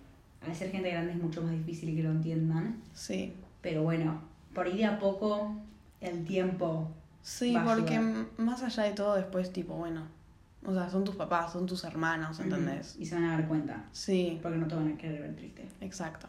al 0.47 0.55
ser 0.55 0.71
gente 0.71 0.91
grande 0.91 1.13
es 1.13 1.19
mucho 1.19 1.43
más 1.43 1.53
difícil 1.53 1.95
que 1.95 2.03
lo 2.03 2.11
entiendan. 2.11 2.77
Sí. 2.95 3.35
Pero 3.61 3.83
bueno, 3.83 4.23
por 4.61 4.67
ahí 4.67 4.77
de 4.77 4.85
a 4.85 4.99
poco, 4.99 5.55
el 6.03 6.23
tiempo 6.27 6.87
Sí, 7.23 7.55
Va 7.55 7.65
porque 7.65 7.99
más 8.37 8.63
allá 8.63 8.83
de 8.83 8.93
todo, 8.93 9.15
después, 9.15 9.51
tipo, 9.55 9.73
bueno, 9.73 10.03
O 10.67 10.75
sea, 10.75 10.91
son 10.91 11.03
tus 11.03 11.17
papás, 11.17 11.55
son 11.55 11.65
tus 11.65 11.83
hermanos, 11.85 12.39
¿entendés? 12.41 12.95
Y 12.99 13.07
se 13.07 13.15
van 13.15 13.25
a 13.25 13.33
dar 13.39 13.49
cuenta. 13.49 13.87
Sí, 13.93 14.39
Porque 14.43 14.59
no 14.59 14.67
te 14.67 14.75
van 14.75 14.93
a 14.93 14.99
querer 14.99 15.23
ver 15.23 15.37
triste. 15.37 15.67
exacto. 15.81 16.27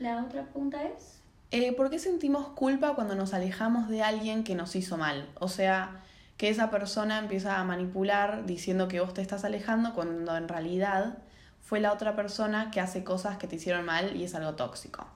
La 0.00 0.22
otra 0.22 0.42
pregunta 0.42 0.84
es. 0.84 1.22
Eh, 1.50 1.72
¿Por 1.74 1.88
qué 1.88 1.98
sentimos 1.98 2.48
culpa 2.48 2.94
cuando 2.94 3.14
nos 3.14 3.32
alejamos 3.32 3.88
de 3.88 4.02
alguien 4.02 4.44
que 4.44 4.54
nos 4.54 4.76
hizo 4.76 4.98
mal? 4.98 5.30
O 5.40 5.48
sea, 5.48 6.02
que 6.36 6.50
esa 6.50 6.70
persona 6.70 7.18
empieza 7.18 7.58
a 7.58 7.64
manipular 7.64 8.44
diciendo 8.44 8.86
que 8.86 9.00
vos 9.00 9.14
te 9.14 9.22
estás 9.22 9.46
alejando 9.46 9.94
cuando 9.94 10.36
en 10.36 10.46
realidad 10.46 11.16
fue 11.62 11.80
la 11.80 11.94
otra 11.94 12.14
persona 12.14 12.70
que 12.70 12.82
hace 12.82 13.02
cosas 13.02 13.38
que 13.38 13.46
te 13.46 13.56
hicieron 13.56 13.86
mal 13.86 14.14
y 14.14 14.24
es 14.24 14.34
algo 14.34 14.52
tóxico. 14.56 15.06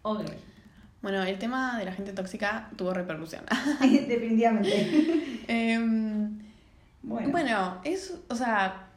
Ok. 0.00 0.30
Bueno, 1.02 1.22
el 1.22 1.38
tema 1.38 1.78
de 1.78 1.84
la 1.84 1.92
gente 1.92 2.12
tóxica 2.12 2.70
tuvo 2.76 2.92
repercusión. 2.92 3.44
Definitivamente. 3.80 5.34
Em, 5.50 6.38
Bueno. 7.02 7.30
bueno, 7.30 7.80
es, 7.84 8.14
o 8.28 8.34
sea, 8.34 8.88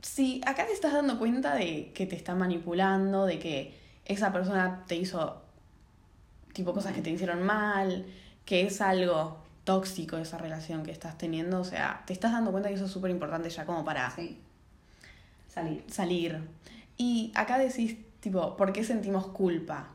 si 0.00 0.40
acá 0.44 0.66
te 0.66 0.72
estás 0.72 0.92
dando 0.92 1.18
cuenta 1.18 1.54
de 1.54 1.92
que 1.94 2.06
te 2.06 2.16
está 2.16 2.34
manipulando, 2.34 3.24
de 3.26 3.38
que 3.38 3.74
esa 4.04 4.32
persona 4.32 4.82
te 4.88 4.96
hizo 4.96 5.40
tipo 6.54 6.72
cosas 6.74 6.92
que 6.94 7.02
te 7.02 7.10
hicieron 7.10 7.42
mal, 7.44 8.04
que 8.44 8.62
es 8.62 8.80
algo 8.80 9.38
tóxico 9.64 10.16
esa 10.18 10.38
relación 10.38 10.82
que 10.82 10.90
estás 10.90 11.16
teniendo, 11.18 11.60
o 11.60 11.64
sea, 11.64 12.02
te 12.04 12.12
estás 12.12 12.32
dando 12.32 12.50
cuenta 12.50 12.68
que 12.68 12.74
eso 12.74 12.86
es 12.86 12.90
súper 12.90 13.12
importante 13.12 13.48
ya 13.48 13.64
como 13.64 13.84
para 13.84 14.10
Sí. 14.10 14.38
Salir. 15.48 15.84
salir. 15.88 16.40
Y 16.96 17.30
acá 17.36 17.58
decís, 17.58 17.96
tipo, 18.20 18.56
¿por 18.56 18.72
qué 18.72 18.82
sentimos 18.82 19.28
culpa? 19.28 19.88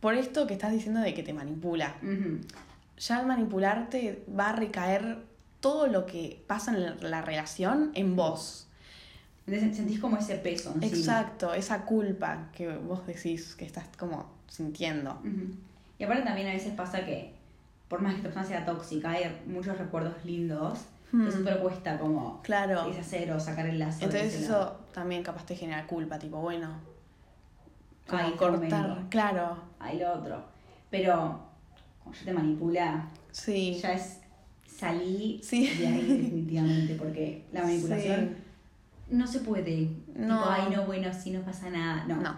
Por 0.00 0.14
esto 0.14 0.46
que 0.46 0.54
estás 0.54 0.72
diciendo 0.72 1.00
de 1.00 1.14
que 1.14 1.22
te 1.22 1.32
manipula. 1.32 1.94
Ya 2.98 3.18
al 3.18 3.26
manipularte 3.26 4.24
va 4.38 4.50
a 4.50 4.52
recaer 4.52 5.18
todo 5.60 5.86
lo 5.86 6.06
que 6.06 6.42
pasa 6.46 6.72
en 6.72 6.84
la, 6.84 6.94
la 7.00 7.22
relación 7.22 7.90
en 7.94 8.16
vos. 8.16 8.66
Entonces 9.46 9.76
sentís 9.76 9.98
como 9.98 10.16
ese 10.18 10.34
peso 10.36 10.72
encima. 10.74 10.86
Exacto, 10.96 11.54
esa 11.54 11.84
culpa 11.84 12.48
que 12.52 12.68
vos 12.76 13.06
decís 13.06 13.54
que 13.54 13.64
estás 13.64 13.86
como 13.98 14.30
sintiendo. 14.48 15.20
Y 15.98 16.04
aparte 16.04 16.22
también 16.22 16.48
a 16.48 16.52
veces 16.52 16.72
pasa 16.74 17.04
que, 17.04 17.32
por 17.88 18.00
más 18.02 18.12
que 18.12 18.18
esta 18.18 18.28
persona 18.28 18.46
sea 18.46 18.64
tóxica, 18.66 19.10
hay 19.10 19.40
muchos 19.46 19.76
recuerdos 19.78 20.14
lindos 20.24 20.80
Hmm. 21.10 21.24
que 21.24 21.32
súper 21.32 21.58
cuesta 21.60 21.98
como 21.98 22.42
Claro. 22.42 22.86
deshacer 22.86 23.32
o 23.32 23.40
sacar 23.40 23.66
el 23.66 23.78
lazo. 23.78 24.04
Entonces 24.04 24.42
eso 24.42 24.52
lado. 24.52 24.80
también 24.92 25.22
capaz 25.22 25.46
te 25.46 25.56
genera 25.56 25.86
culpa, 25.86 26.18
tipo, 26.18 26.36
bueno, 26.38 26.68
este 28.16 28.36
cortar, 28.36 29.04
claro, 29.10 29.56
Hay 29.78 29.98
lo 29.98 30.12
otro. 30.12 30.42
Pero, 30.90 31.40
como 32.02 32.14
ya 32.14 32.24
te 32.24 32.32
manipula, 32.32 33.08
sí, 33.30 33.74
ya 33.74 33.92
es 33.92 34.20
salí 34.66 35.40
Sí. 35.42 35.66
de 35.66 35.86
ahí 35.86 36.02
definitivamente, 36.22 36.94
porque 36.94 37.46
la 37.52 37.62
manipulación 37.62 38.36
no 39.10 39.26
se 39.26 39.40
puede. 39.40 39.90
No. 40.14 40.38
Tipo, 40.38 40.50
ay, 40.50 40.62
no, 40.74 40.84
bueno, 40.86 41.12
si 41.12 41.30
no 41.30 41.40
pasa 41.42 41.68
nada. 41.70 42.04
No. 42.06 42.16
no, 42.16 42.32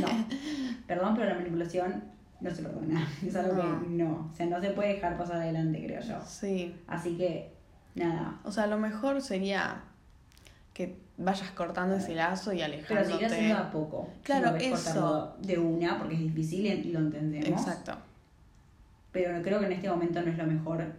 No. 0.00 0.08
Perdón, 0.86 1.14
pero 1.14 1.28
la 1.28 1.34
manipulación 1.34 2.04
no 2.40 2.50
se 2.50 2.62
perdona. 2.62 3.06
Es 3.26 3.34
algo 3.36 3.54
No. 3.62 3.80
que 3.82 3.88
no. 3.88 4.30
O 4.32 4.34
sea, 4.34 4.46
no 4.46 4.60
se 4.60 4.70
puede 4.70 4.94
dejar 4.94 5.16
pasar 5.16 5.36
adelante, 5.36 5.82
creo 5.84 6.00
yo. 6.02 6.20
sí. 6.26 6.74
Así 6.86 7.16
que, 7.16 7.52
nada. 7.94 8.40
O 8.44 8.50
sea, 8.52 8.66
lo 8.66 8.78
mejor 8.78 9.20
sería 9.22 9.82
que 10.74 10.96
vayas 11.18 11.50
cortando 11.50 11.96
ese 11.96 12.14
lazo 12.14 12.52
y 12.52 12.56
Pero 12.56 12.66
alejándote. 12.66 13.10
seguir 13.12 13.26
haciendo 13.26 13.58
a 13.58 13.70
poco. 13.70 14.08
Claro, 14.22 14.58
Si 14.58 14.66
eso. 14.66 15.36
de 15.40 15.58
una, 15.58 15.98
porque 15.98 16.14
es 16.14 16.20
difícil 16.20 16.66
y 16.66 16.92
lo 16.92 16.98
entendemos. 17.00 17.48
Exacto. 17.48 17.96
Pero 19.12 19.42
creo 19.42 19.60
que 19.60 19.66
en 19.66 19.72
este 19.72 19.88
momento 19.90 20.22
no 20.22 20.30
es 20.30 20.38
lo 20.38 20.46
mejor 20.46 20.92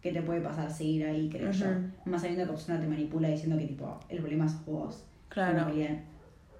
que 0.00 0.12
te 0.12 0.20
puede 0.22 0.40
pasar 0.40 0.68
seguir 0.70 1.06
ahí, 1.06 1.28
creo 1.30 1.52
yo. 1.52 1.66
Más 2.06 2.22
sabiendo 2.22 2.44
que 2.44 2.50
persona 2.52 2.80
te 2.80 2.88
manipula 2.88 3.28
diciendo 3.28 3.56
que 3.56 3.66
tipo, 3.66 4.00
el 4.08 4.18
problema 4.18 4.48
sos 4.48 4.64
vos. 4.66 5.04
Claro. 5.28 5.68
En 5.68 6.02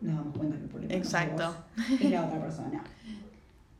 nos 0.00 0.16
damos 0.16 0.37
cuenta 0.37 0.57
que 0.57 0.62
el 0.62 0.69
problema 0.69 0.95
Exacto. 0.95 1.42
no 1.42 1.52
sos 1.52 1.90
vos, 1.90 2.00
es 2.00 2.11
la 2.11 2.25
otra 2.26 2.40
persona. 2.40 2.85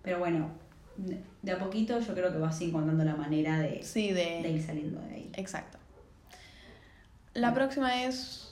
Pero 0.03 0.19
bueno, 0.19 0.49
de- 0.97 1.21
de 1.43 1.53
a 1.53 1.59
poquito 1.61 2.01
yo 2.01 2.13
creo 2.15 2.33
que 2.33 2.39
vas 2.39 2.61
encontrando 2.61 3.05
la 3.05 3.15
manera 3.15 3.59
de, 3.61 3.83
Sí, 3.85 4.09
de 4.13 4.41
de... 4.43 4.51
ir 4.51 4.63
saliendo 4.63 5.01
de 5.01 5.15
ahí. 5.15 5.31
Exacto. 5.37 5.79
La 7.35 7.55
próxima 7.55 8.03
es, 8.03 8.52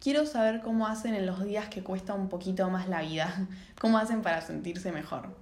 quiero 0.00 0.26
saber 0.26 0.60
cómo 0.60 0.86
hacen 0.86 1.14
en 1.14 1.26
los 1.26 1.42
días 1.44 1.68
que 1.68 1.82
cuesta 1.82 2.14
un 2.14 2.28
poquito 2.28 2.68
más 2.70 2.88
la 2.88 3.02
vida. 3.02 3.46
¿Cómo 3.80 3.98
hacen 3.98 4.22
para 4.22 4.40
sentirse 4.40 4.92
mejor? 4.92 5.36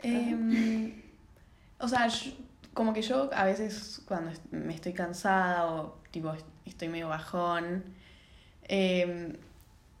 Em, 0.00 1.02
o 1.78 1.88
sea, 1.88 2.08
yo- 2.08 2.32
como 2.74 2.92
que 2.92 3.02
yo 3.02 3.30
a 3.34 3.44
veces 3.44 4.02
cuando 4.06 4.32
me 4.50 4.74
estoy 4.74 4.92
cansada 4.94 5.66
o 5.66 5.98
tipo 6.10 6.32
est- 6.32 6.46
estoy 6.64 6.88
medio 6.88 7.08
bajón, 7.08 7.84
em, 8.64 9.34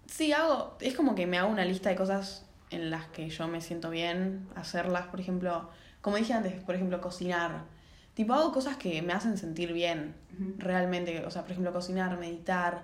sí 0.06 0.32
hago, 0.32 0.76
es 0.80 0.94
como 0.94 1.14
que 1.14 1.26
me 1.26 1.38
hago 1.38 1.50
una 1.50 1.64
lista 1.64 1.90
de 1.90 1.96
cosas 1.96 2.44
en 2.70 2.90
las 2.90 3.06
que 3.08 3.28
yo 3.28 3.46
me 3.48 3.60
siento 3.60 3.90
bien, 3.90 4.48
hacerlas, 4.56 5.06
por 5.08 5.20
ejemplo, 5.20 5.68
como 6.00 6.16
dije 6.16 6.32
antes, 6.32 6.54
por 6.62 6.74
ejemplo, 6.74 7.00
cocinar. 7.00 7.64
Tipo, 8.14 8.34
hago 8.34 8.52
cosas 8.52 8.76
que 8.76 9.00
me 9.02 9.12
hacen 9.12 9.38
sentir 9.38 9.72
bien, 9.72 10.14
realmente. 10.58 11.24
O 11.24 11.30
sea, 11.30 11.42
por 11.42 11.52
ejemplo, 11.52 11.72
cocinar, 11.72 12.18
meditar, 12.18 12.82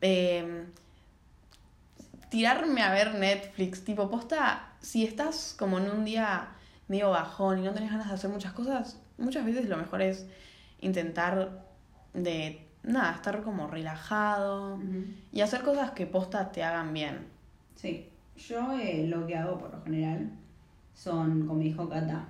em, 0.00 0.66
tirarme 2.30 2.82
a 2.82 2.92
ver 2.92 3.14
Netflix. 3.14 3.84
Tipo, 3.84 4.10
posta, 4.10 4.72
si 4.80 5.04
estás 5.04 5.54
como 5.58 5.78
en 5.78 5.90
un 5.90 6.04
día 6.04 6.48
medio 6.88 7.10
bajón 7.10 7.58
y 7.58 7.62
no 7.62 7.72
tenés 7.72 7.90
ganas 7.90 8.08
de 8.08 8.14
hacer 8.14 8.30
muchas 8.30 8.52
cosas, 8.52 8.98
muchas 9.18 9.44
veces 9.44 9.68
lo 9.68 9.76
mejor 9.76 10.02
es 10.02 10.26
intentar 10.80 11.64
de, 12.14 12.66
nada, 12.82 13.12
estar 13.12 13.42
como 13.42 13.68
relajado 13.68 14.78
y 15.32 15.40
hacer 15.40 15.62
cosas 15.62 15.92
que 15.92 16.06
posta 16.06 16.50
te 16.52 16.62
hagan 16.62 16.92
bien. 16.92 17.26
Sí, 17.76 18.08
yo 18.36 18.72
eh, 18.78 19.06
lo 19.06 19.26
que 19.26 19.36
hago 19.36 19.58
por 19.58 19.72
lo 19.72 19.82
general 19.82 20.30
son, 20.94 21.46
como 21.46 21.60
dijo 21.60 21.88
Cata, 21.88 22.28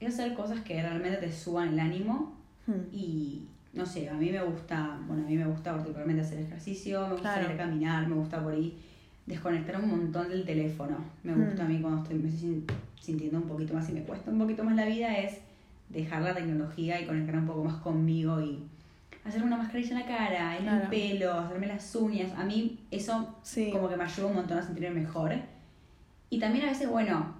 es 0.00 0.14
hacer 0.14 0.34
cosas 0.34 0.60
que 0.60 0.80
realmente 0.82 1.18
te 1.18 1.32
suban 1.32 1.74
el 1.74 1.80
ánimo 1.80 2.40
Hmm. 2.66 2.92
y 2.92 3.42
no 3.72 3.86
sé, 3.86 4.08
a 4.08 4.14
mí 4.14 4.30
me 4.30 4.42
gusta, 4.42 4.98
bueno, 5.06 5.24
a 5.24 5.28
mí 5.28 5.36
me 5.36 5.46
gusta 5.46 5.72
particularmente 5.74 6.22
hacer 6.22 6.40
ejercicio, 6.40 7.02
me 7.06 7.12
gusta 7.14 7.32
Claro. 7.34 7.46
salir 7.48 7.60
a 7.60 7.64
caminar, 7.64 8.06
me 8.08 8.14
gusta 8.16 8.42
por 8.42 8.52
ahí 8.52 8.76
desconectar 9.26 9.80
un 9.80 9.88
montón 9.88 10.28
del 10.28 10.44
teléfono. 10.44 10.96
Me 11.22 11.32
Hmm. 11.34 11.44
gusta 11.44 11.64
a 11.64 11.68
mí 11.68 11.80
cuando 11.80 12.02
estoy, 12.02 12.18
me 12.18 12.28
estoy 12.28 12.64
sintiendo 13.00 13.38
un 13.38 13.44
poquito 13.48 13.74
más 13.74 13.88
y 13.88 13.92
me 13.92 14.02
cuesta 14.02 14.30
un 14.30 14.38
poquito 14.38 14.64
más 14.64 14.74
la 14.74 14.84
vida 14.86 15.16
es 15.18 15.38
dejar 15.88 16.22
la 16.22 16.34
tecnología 16.34 17.00
y 17.00 17.06
conectar 17.06 17.36
un 17.36 17.46
poco 17.46 17.64
más 17.64 17.76
conmigo 17.76 18.40
y 18.40 18.58
hacerme 19.24 19.46
una 19.46 19.56
mascarilla 19.58 19.90
en 19.90 19.98
la 20.00 20.06
cara, 20.06 20.58
en 20.58 20.66
el 20.68 20.88
pelo, 20.88 21.32
hacerme 21.34 21.66
las 21.68 21.94
uñas. 21.94 22.32
A 22.36 22.44
mí 22.44 22.78
eso 22.90 23.36
Sí. 23.42 23.70
como 23.70 23.88
que 23.88 23.96
me 23.96 24.04
ayuda 24.04 24.26
un 24.26 24.34
montón 24.34 24.58
a 24.58 24.62
sentirme 24.62 25.00
mejor. 25.00 25.32
Y 26.28 26.38
también 26.40 26.64
a 26.66 26.68
veces, 26.70 26.88
bueno, 26.88 27.34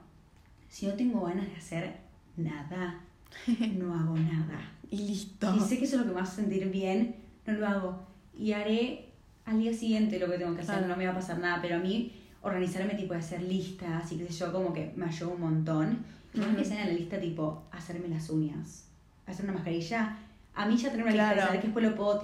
si 0.69 0.87
no 0.87 0.95
tengo 0.95 1.23
ganas 1.25 1.47
de 1.49 1.57
hacer 1.57 1.95
nada, 2.37 3.01
no 3.79 3.95
hago 3.95 4.17
nada. 4.17 4.61
Y 4.91 4.99
listo. 4.99 5.55
Y 5.57 5.61
sé 5.61 5.79
que 5.79 5.85
eso 5.85 5.97
es 5.97 6.03
lo 6.03 6.09
que 6.09 6.15
me 6.15 6.21
hace 6.21 6.37
sentir 6.43 6.69
bien, 6.71 7.15
no 7.47 7.53
lo 7.55 7.67
hago. 7.67 7.99
Y 8.37 8.53
haré 8.53 9.09
al 9.45 9.59
día 9.61 9.73
siguiente 9.73 10.19
lo 10.19 10.31
que 10.31 10.39
tengo 10.39 10.55
que 10.55 10.63
hacer, 10.63 10.77
Claro. 10.79 10.89
no 10.89 10.97
me 10.97 11.07
va 11.07 11.13
a 11.13 11.15
pasar 11.15 11.39
nada. 11.39 11.61
Pero 11.63 11.77
a 11.77 11.79
mí, 11.79 12.13
organizarme, 12.43 12.95
tipo, 12.95 13.13
de 13.15 13.21
hacer 13.21 13.43
listas 13.43 14.11
y 14.13 14.17
qué 14.19 14.27
sé 14.27 14.33
yo, 14.33 14.53
como 14.53 14.73
que 14.73 14.93
me 14.97 15.05
ayuda 15.07 15.33
un 15.33 15.41
montón. 15.41 15.99
Y 16.35 16.39
más 16.39 16.49
Ujú. 16.49 16.57
que 16.59 16.65
sea 16.65 16.83
en 16.83 16.89
la 16.89 16.95
lista, 16.95 17.21
tipo, 17.21 17.65
hacerme 17.73 18.09
las 18.09 18.31
uñas, 18.31 18.87
hacer 19.27 19.45
una 19.45 19.55
mascarilla. 19.55 20.17
A 20.55 20.67
mí 20.67 20.77
ya 20.77 20.91
tener 20.91 21.05
una 21.05 21.13
lista 21.13 21.29
de 21.29 21.35
Claro. 21.35 21.47
saber 21.49 21.61
que 21.61 21.67
después 21.69 21.85
lo 21.85 21.95
puedo 21.95 22.21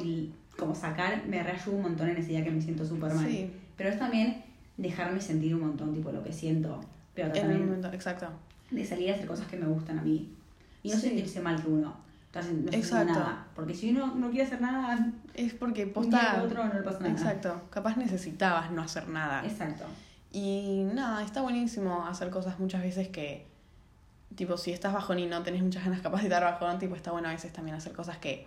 como 0.57 0.75
sacar, 0.75 1.27
me 1.27 1.43
reayuda 1.43 1.77
un 1.77 1.83
montón 1.83 2.09
en 2.09 2.17
ese 2.17 2.29
día 2.31 2.43
que 2.45 2.51
me 2.51 2.61
siento 2.63 2.85
súper 2.85 3.13
mal. 3.15 3.29
Sí. 3.29 3.51
Pero 3.77 3.91
es 3.91 3.99
también 3.99 4.43
dejarme 4.77 5.21
sentir 5.21 5.55
un 5.55 5.61
montón, 5.63 5.93
tipo, 5.95 6.11
lo 6.13 6.23
que 6.25 6.33
siento. 6.33 6.81
Pero 7.15 7.29
En 7.29 7.35
también 7.35 7.65
momento, 7.67 7.89
exacto. 7.93 8.29
de 8.71 8.85
salir 8.85 9.11
a 9.11 9.15
hacer 9.15 9.27
cosas 9.27 9.47
que 9.49 9.57
me 9.57 9.67
gustan 9.67 9.99
a 9.99 10.03
mí. 10.03 10.33
Y 10.83 10.91
no 10.91 10.97
Sí. 10.97 11.09
sentirse 11.09 11.41
mal 11.41 11.61
que 11.63 11.69
uno 11.69 11.95
no 12.37 12.42
haciendo 12.42 12.72
Exacto. 12.72 13.12
nada. 13.12 13.46
Porque 13.55 13.75
si 13.75 13.90
uno 13.90 14.14
no 14.14 14.31
quiere 14.31 14.46
hacer 14.46 14.61
nada, 14.61 15.12
Es 15.35 15.55
porque 15.55 15.83
un 15.85 15.92
día 15.92 15.94
posta. 15.94 16.42
otro 16.44 16.64
no 16.64 16.75
le 16.75 16.83
pasa 16.83 16.99
nada. 17.01 17.11
Exacto. 17.12 17.62
Capaz 17.70 17.96
necesitabas 17.96 18.70
no 18.70 18.83
hacer 18.83 19.09
nada. 19.09 19.44
Exacto. 19.44 19.85
Y 20.33 20.85
nada, 20.92 21.22
está 21.22 21.40
buenísimo 21.42 22.07
hacer 22.07 22.31
cosas 22.31 22.59
muchas 22.59 22.83
veces 22.83 23.09
que, 23.09 23.46
tipo, 24.35 24.57
si 24.57 24.72
estás 24.72 24.92
bajón 24.92 25.18
y 25.18 25.27
no 25.27 25.42
tenés 25.42 25.62
muchas 25.62 25.85
ganas 25.85 26.01
capaz 26.01 26.18
de 26.18 26.25
estar 26.25 26.42
bajón, 26.42 26.79
tipo, 26.79 26.94
está 26.94 27.12
bueno 27.12 27.29
a 27.29 27.33
veces 27.33 27.53
también 27.53 27.77
hacer 27.77 27.92
cosas 27.92 28.18
que 28.18 28.46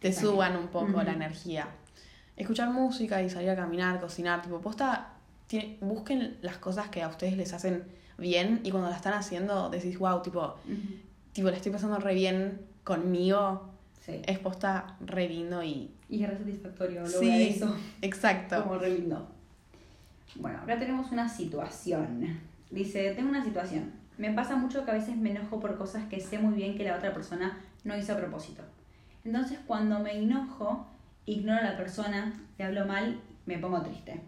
te 0.00 0.12
suban 0.12 0.56
un 0.56 0.68
poco 0.68 1.02
la 1.02 1.12
energía. 1.12 1.68
Escuchar 2.36 2.70
música 2.70 3.22
y 3.22 3.28
salir 3.30 3.50
a 3.50 3.56
caminar, 3.56 4.00
cocinar, 4.00 4.42
tipo, 4.42 4.60
posta, 4.60 5.08
tiene- 5.46 5.76
busquen 5.80 6.38
las 6.42 6.56
cosas 6.58 6.88
que 6.88 7.02
a 7.02 7.08
ustedes 7.08 7.36
les 7.36 7.52
hacen 7.52 7.84
bien 8.18 8.60
y 8.64 8.70
cuando 8.70 8.88
la 8.90 8.96
están 8.96 9.14
haciendo 9.14 9.68
decís, 9.70 9.98
wow, 9.98 10.22
tipo, 10.22 10.56
tipo, 11.32 11.50
la 11.50 11.56
estoy 11.56 11.72
pasando 11.72 11.98
re 11.98 12.14
bien 12.14 12.60
conmigo, 12.84 13.68
Sí. 14.00 14.22
es 14.26 14.38
posta 14.38 14.96
re 15.00 15.28
lindo 15.28 15.62
y... 15.62 15.90
Y 16.08 16.22
es 16.24 16.30
re 16.30 16.38
satisfactorio 16.38 17.02
lograr 17.02 17.20
Sí, 17.20 17.48
eso. 17.54 17.76
exacto. 18.00 18.62
Como 18.62 18.78
re 18.78 18.98
lindo. 18.98 19.28
Bueno, 20.36 20.58
acá 20.62 20.78
tenemos 20.78 21.10
una 21.12 21.28
situación. 21.28 22.38
Dice, 22.70 23.12
tengo 23.14 23.28
una 23.28 23.44
situación. 23.44 23.92
Me 24.16 24.32
pasa 24.32 24.56
mucho 24.56 24.84
que 24.84 24.90
a 24.90 24.94
veces 24.94 25.16
me 25.16 25.30
enojo 25.30 25.60
por 25.60 25.76
cosas 25.76 26.04
que 26.08 26.20
sé 26.20 26.38
muy 26.38 26.54
bien 26.54 26.76
que 26.76 26.84
la 26.84 26.96
otra 26.96 27.12
persona 27.12 27.58
no 27.84 27.96
hizo 27.96 28.12
a 28.14 28.16
propósito. 28.16 28.62
Entonces 29.24 29.58
cuando 29.66 29.98
me 30.00 30.16
enojo, 30.16 30.86
ignoro 31.26 31.58
a 31.60 31.70
la 31.70 31.76
persona, 31.76 32.32
le 32.58 32.64
hablo 32.64 32.86
mal, 32.86 33.20
me 33.46 33.58
pongo 33.58 33.82
triste. 33.82 34.20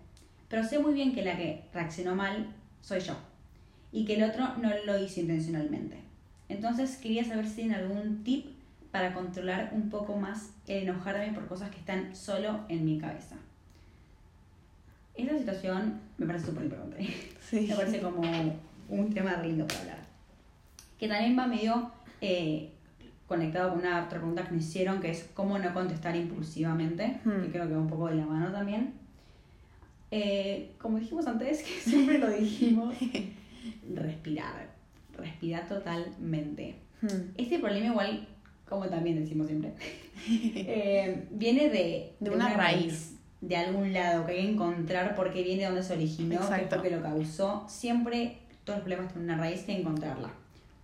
Pero 0.48 0.64
sé 0.64 0.78
muy 0.78 0.92
bien 0.92 1.14
que 1.14 1.24
la 1.24 1.36
que 1.36 1.64
reaccionó 1.72 2.14
mal 2.14 2.46
soy 2.82 3.00
yo 3.00 3.14
y 3.90 4.04
que 4.04 4.16
el 4.16 4.24
otro 4.24 4.56
no 4.58 4.70
lo 4.86 4.98
hizo 4.98 5.20
intencionalmente. 5.20 5.98
Entonces 6.48 6.96
quería 6.98 7.24
saber 7.24 7.46
si 7.48 7.56
tienen 7.56 7.74
algún 7.76 8.22
tip 8.24 8.46
para 8.90 9.14
controlar 9.14 9.70
un 9.72 9.88
poco 9.88 10.16
más 10.16 10.50
el 10.66 10.84
enojarme 10.84 11.32
por 11.32 11.46
cosas 11.46 11.70
que 11.70 11.78
están 11.78 12.14
solo 12.14 12.60
en 12.68 12.84
mi 12.84 12.98
cabeza. 12.98 13.36
Esta 15.14 15.38
situación 15.38 16.00
me 16.18 16.26
parece 16.26 16.46
súper 16.46 16.64
importante. 16.64 17.08
Sí. 17.40 17.66
Me 17.68 17.74
parece 17.74 18.00
como 18.00 18.22
un 18.88 19.12
tema 19.12 19.34
re 19.34 19.48
lindo 19.48 19.66
para 19.66 19.80
hablar. 19.80 19.98
Que 20.98 21.08
también 21.08 21.38
va 21.38 21.46
medio 21.46 21.90
eh, 22.20 22.70
conectado 23.26 23.70
con 23.70 23.80
una 23.80 24.04
otra 24.04 24.18
pregunta 24.18 24.44
que 24.44 24.52
me 24.52 24.58
hicieron, 24.58 25.00
que 25.00 25.10
es 25.10 25.28
cómo 25.34 25.58
no 25.58 25.72
contestar 25.74 26.14
impulsivamente, 26.16 27.20
Hmm. 27.24 27.42
que 27.42 27.50
creo 27.50 27.66
que 27.68 27.74
va 27.74 27.80
un 27.80 27.88
poco 27.88 28.08
de 28.08 28.16
la 28.16 28.26
mano 28.26 28.52
también. 28.52 28.94
Eh, 30.10 30.72
como 30.78 30.98
dijimos 30.98 31.26
antes, 31.26 31.62
que 31.62 31.80
siempre 31.90 32.18
lo 32.18 32.28
dijimos, 32.30 32.94
respirar. 33.94 34.71
Respirar 35.22 35.68
totalmente. 35.68 36.76
Hmm. 37.00 37.32
Este 37.36 37.58
problema 37.58 37.86
igual, 37.86 38.28
como 38.68 38.86
también 38.86 39.16
decimos 39.16 39.46
siempre, 39.46 39.74
eh, 40.28 41.26
viene 41.30 41.68
de, 41.70 42.14
De 42.20 42.30
una 42.30 42.52
raíz. 42.54 43.16
de 43.40 43.56
algún 43.56 43.92
lado, 43.92 44.26
que 44.26 44.32
hay 44.32 44.42
que 44.42 44.52
encontrar 44.52 45.14
por 45.14 45.32
qué 45.32 45.42
viene, 45.42 45.64
dónde 45.64 45.82
se 45.82 45.94
originó, 45.94 46.40
qué 46.40 46.66
fue 46.68 46.82
que 46.82 46.96
lo 46.96 47.02
causó. 47.02 47.64
Siempre 47.68 48.38
todos 48.64 48.78
los 48.78 48.84
problemas 48.84 49.12
tienen 49.12 49.30
una 49.30 49.38
raíz, 49.38 49.60
hay 49.60 49.66
que 49.76 49.80
encontrarla. 49.80 50.30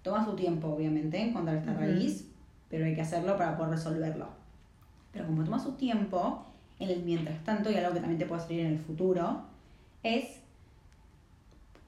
Toma 0.02 0.24
su 0.24 0.34
tiempo, 0.34 0.68
obviamente, 0.68 1.20
encontrar 1.20 1.56
esta 1.56 1.74
raíz, 1.74 2.28
pero 2.68 2.84
hay 2.84 2.94
que 2.94 3.00
hacerlo 3.02 3.36
para 3.36 3.56
poder 3.56 3.72
resolverlo. 3.72 4.28
Pero 5.12 5.26
como 5.26 5.44
toma 5.44 5.58
su 5.58 5.72
tiempo, 5.72 6.46
en 6.78 6.90
el 6.90 7.02
mientras 7.02 7.42
tanto, 7.44 7.70
y 7.70 7.74
algo 7.74 7.92
que 7.92 8.00
también 8.00 8.18
te 8.18 8.26
puede 8.26 8.40
salir 8.42 8.60
en 8.60 8.72
el 8.72 8.78
futuro, 8.78 9.42
es 10.02 10.40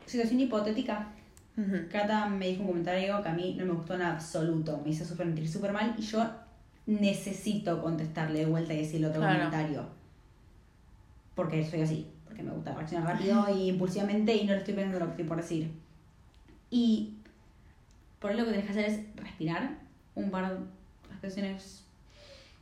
situación 0.07 0.41
hipotética. 0.41 1.09
Ujú. 1.61 1.89
Cata 1.91 2.27
me 2.27 2.49
dijo 2.49 2.63
un 2.63 2.69
comentario 2.69 3.23
que 3.23 3.29
a 3.29 3.33
mí 3.35 3.57
no 3.59 3.67
me 3.67 3.73
gustó 3.73 3.95
en 3.95 4.03
absoluto, 4.03 4.81
me 4.85 4.91
hizo 4.91 5.05
sentir 5.05 5.49
súper 5.49 5.73
mal 5.73 5.95
y 5.99 6.03
yo 6.03 6.25
necesito 6.87 7.83
contestarle 7.83 8.41
de 8.41 8.47
vuelta 8.47 8.73
y 8.73 8.79
decirle 8.79 9.09
otro 9.09 9.21
Claro. 9.21 9.39
comentario. 9.39 9.85
Porque 11.35 11.65
soy 11.69 11.83
así, 11.83 12.07
porque 12.25 12.43
me 12.43 12.51
gusta 12.53 12.75
reaccionar 12.75 13.09
rápido 13.15 13.47
y 13.57 13.69
impulsivamente 13.69 14.35
y 14.37 14.45
no 14.47 14.53
le 14.53 14.59
estoy 14.59 14.75
pensando 14.75 14.99
lo 15.01 15.07
que 15.07 15.11
estoy 15.13 15.25
por 15.27 15.37
decir. 15.37 15.71
Y 16.71 17.15
por 18.21 18.31
ahí 18.31 18.37
lo 18.37 18.45
que 18.45 18.51
tenés 18.53 18.67
que 18.67 18.73
hacer 18.73 18.85
es 18.87 19.01
respirar 19.17 19.71
un 20.15 20.31
par 20.31 20.51
de 20.53 20.59
respiraciones 21.11 21.85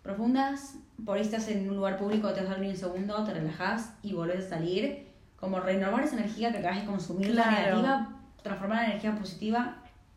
profundas. 0.02 0.74
Por 1.04 1.16
ahí 1.16 1.22
estás 1.22 1.48
en 1.48 1.68
un 1.68 1.76
lugar 1.76 1.98
público, 1.98 2.32
te 2.32 2.40
vas 2.40 2.48
a 2.50 2.52
dormir 2.52 2.70
un 2.70 2.76
segundo, 2.76 3.24
te 3.24 3.34
relajas 3.34 3.92
y 4.02 4.12
volvés 4.12 4.46
a 4.46 4.48
salir. 4.50 5.06
Como 5.38 5.60
renovar 5.60 6.02
esa 6.02 6.16
energía 6.16 6.50
que 6.50 6.58
acabas 6.58 6.80
de 6.80 6.86
consumir, 6.86 7.30
la 7.30 7.44
Claro. 7.44 7.76
negativa, 7.76 8.17
transformar 8.42 8.84
en 8.84 8.90
energía 8.92 9.14
positiva 9.16 9.76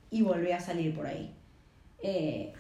y 0.10 0.22
volver 0.22 0.54
a 0.54 0.60
salir 0.60 0.94
por 0.96 1.06
ahí. 1.08 1.34
Eh, 2.04 2.54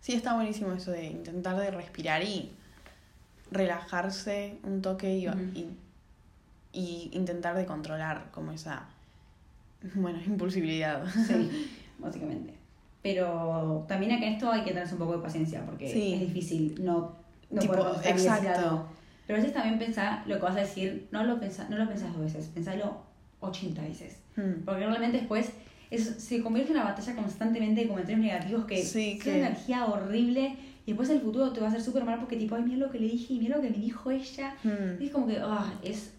Sí, 0.00 0.12
está 0.14 0.34
buenísimo 0.34 0.70
eso 0.72 0.92
de 0.92 1.04
intentar 1.06 1.56
de 1.56 1.70
respirar 1.72 2.22
y 2.22 2.52
relajarse 3.50 4.58
un 4.62 4.82
toque 4.82 5.16
y, 5.16 5.26
y, 5.26 5.76
y 6.72 7.10
intentar 7.12 7.56
de 7.56 7.66
controlar 7.66 8.30
como 8.30 8.52
esa, 8.52 8.84
bueno, 9.94 10.20
impulsibilidad. 10.26 11.04
Sí, 11.26 11.70
básicamente. 11.98 12.54
Pero 13.02 13.84
también 13.88 14.12
acá 14.12 14.26
en 14.26 14.34
esto 14.34 14.50
hay 14.50 14.62
que 14.62 14.72
tener 14.72 14.88
un 14.92 14.98
poco 14.98 15.16
de 15.16 15.22
paciencia 15.22 15.64
porque 15.64 15.88
Sí. 15.88 16.14
es 16.14 16.20
difícil 16.20 16.84
no, 16.84 17.16
no 17.50 17.60
Tipo, 17.60 17.74
poder 17.74 18.06
exacto. 18.06 18.86
Pero 19.26 19.38
a 19.38 19.42
veces 19.42 19.52
también 19.54 19.78
pensá 19.78 20.22
lo 20.26 20.36
que 20.36 20.42
vas 20.42 20.56
a 20.56 20.60
decir, 20.60 21.08
no 21.10 21.24
lo 21.24 21.38
pensás, 21.40 21.68
no 21.68 21.76
lo 21.78 21.88
pensás 21.88 22.12
dos 22.12 22.22
veces, 22.22 22.46
pensalo 22.48 23.00
80 23.48 23.82
veces. 23.82 24.18
Mm. 24.36 24.64
Porque 24.64 24.86
realmente 24.86 25.18
después 25.18 25.50
es- 25.90 26.16
se 26.18 26.42
convierte 26.42 26.72
en 26.72 26.78
una 26.78 26.86
batalla 26.90 27.14
constantemente 27.14 27.82
de 27.82 27.88
comentarios 27.88 28.20
negativos 28.20 28.64
que 28.66 28.82
Sí, 28.84 29.12
es 29.18 29.22
que- 29.24 29.30
una 29.30 29.46
energía 29.48 29.86
horrible 29.86 30.56
y 30.84 30.90
después 30.92 31.08
el 31.10 31.20
futuro 31.20 31.52
te 31.52 31.60
va 31.60 31.66
a 31.66 31.68
hacer 31.70 31.82
súper 31.82 32.04
mal 32.04 32.18
porque 32.20 32.36
tipo, 32.36 32.54
ay, 32.56 32.62
mira 32.62 32.78
lo 32.86 32.90
que 32.90 32.98
le 32.98 33.06
dije 33.08 33.34
y 33.34 33.38
mira 33.38 33.56
lo 33.56 33.62
que 33.62 33.70
me 33.70 33.76
dijo 33.78 34.10
ella. 34.10 34.54
Mm. 34.64 35.00
Y 35.02 35.06
es 35.06 35.10
como 35.12 35.26
que, 35.26 35.38
ah, 35.40 35.72
es 35.82 36.12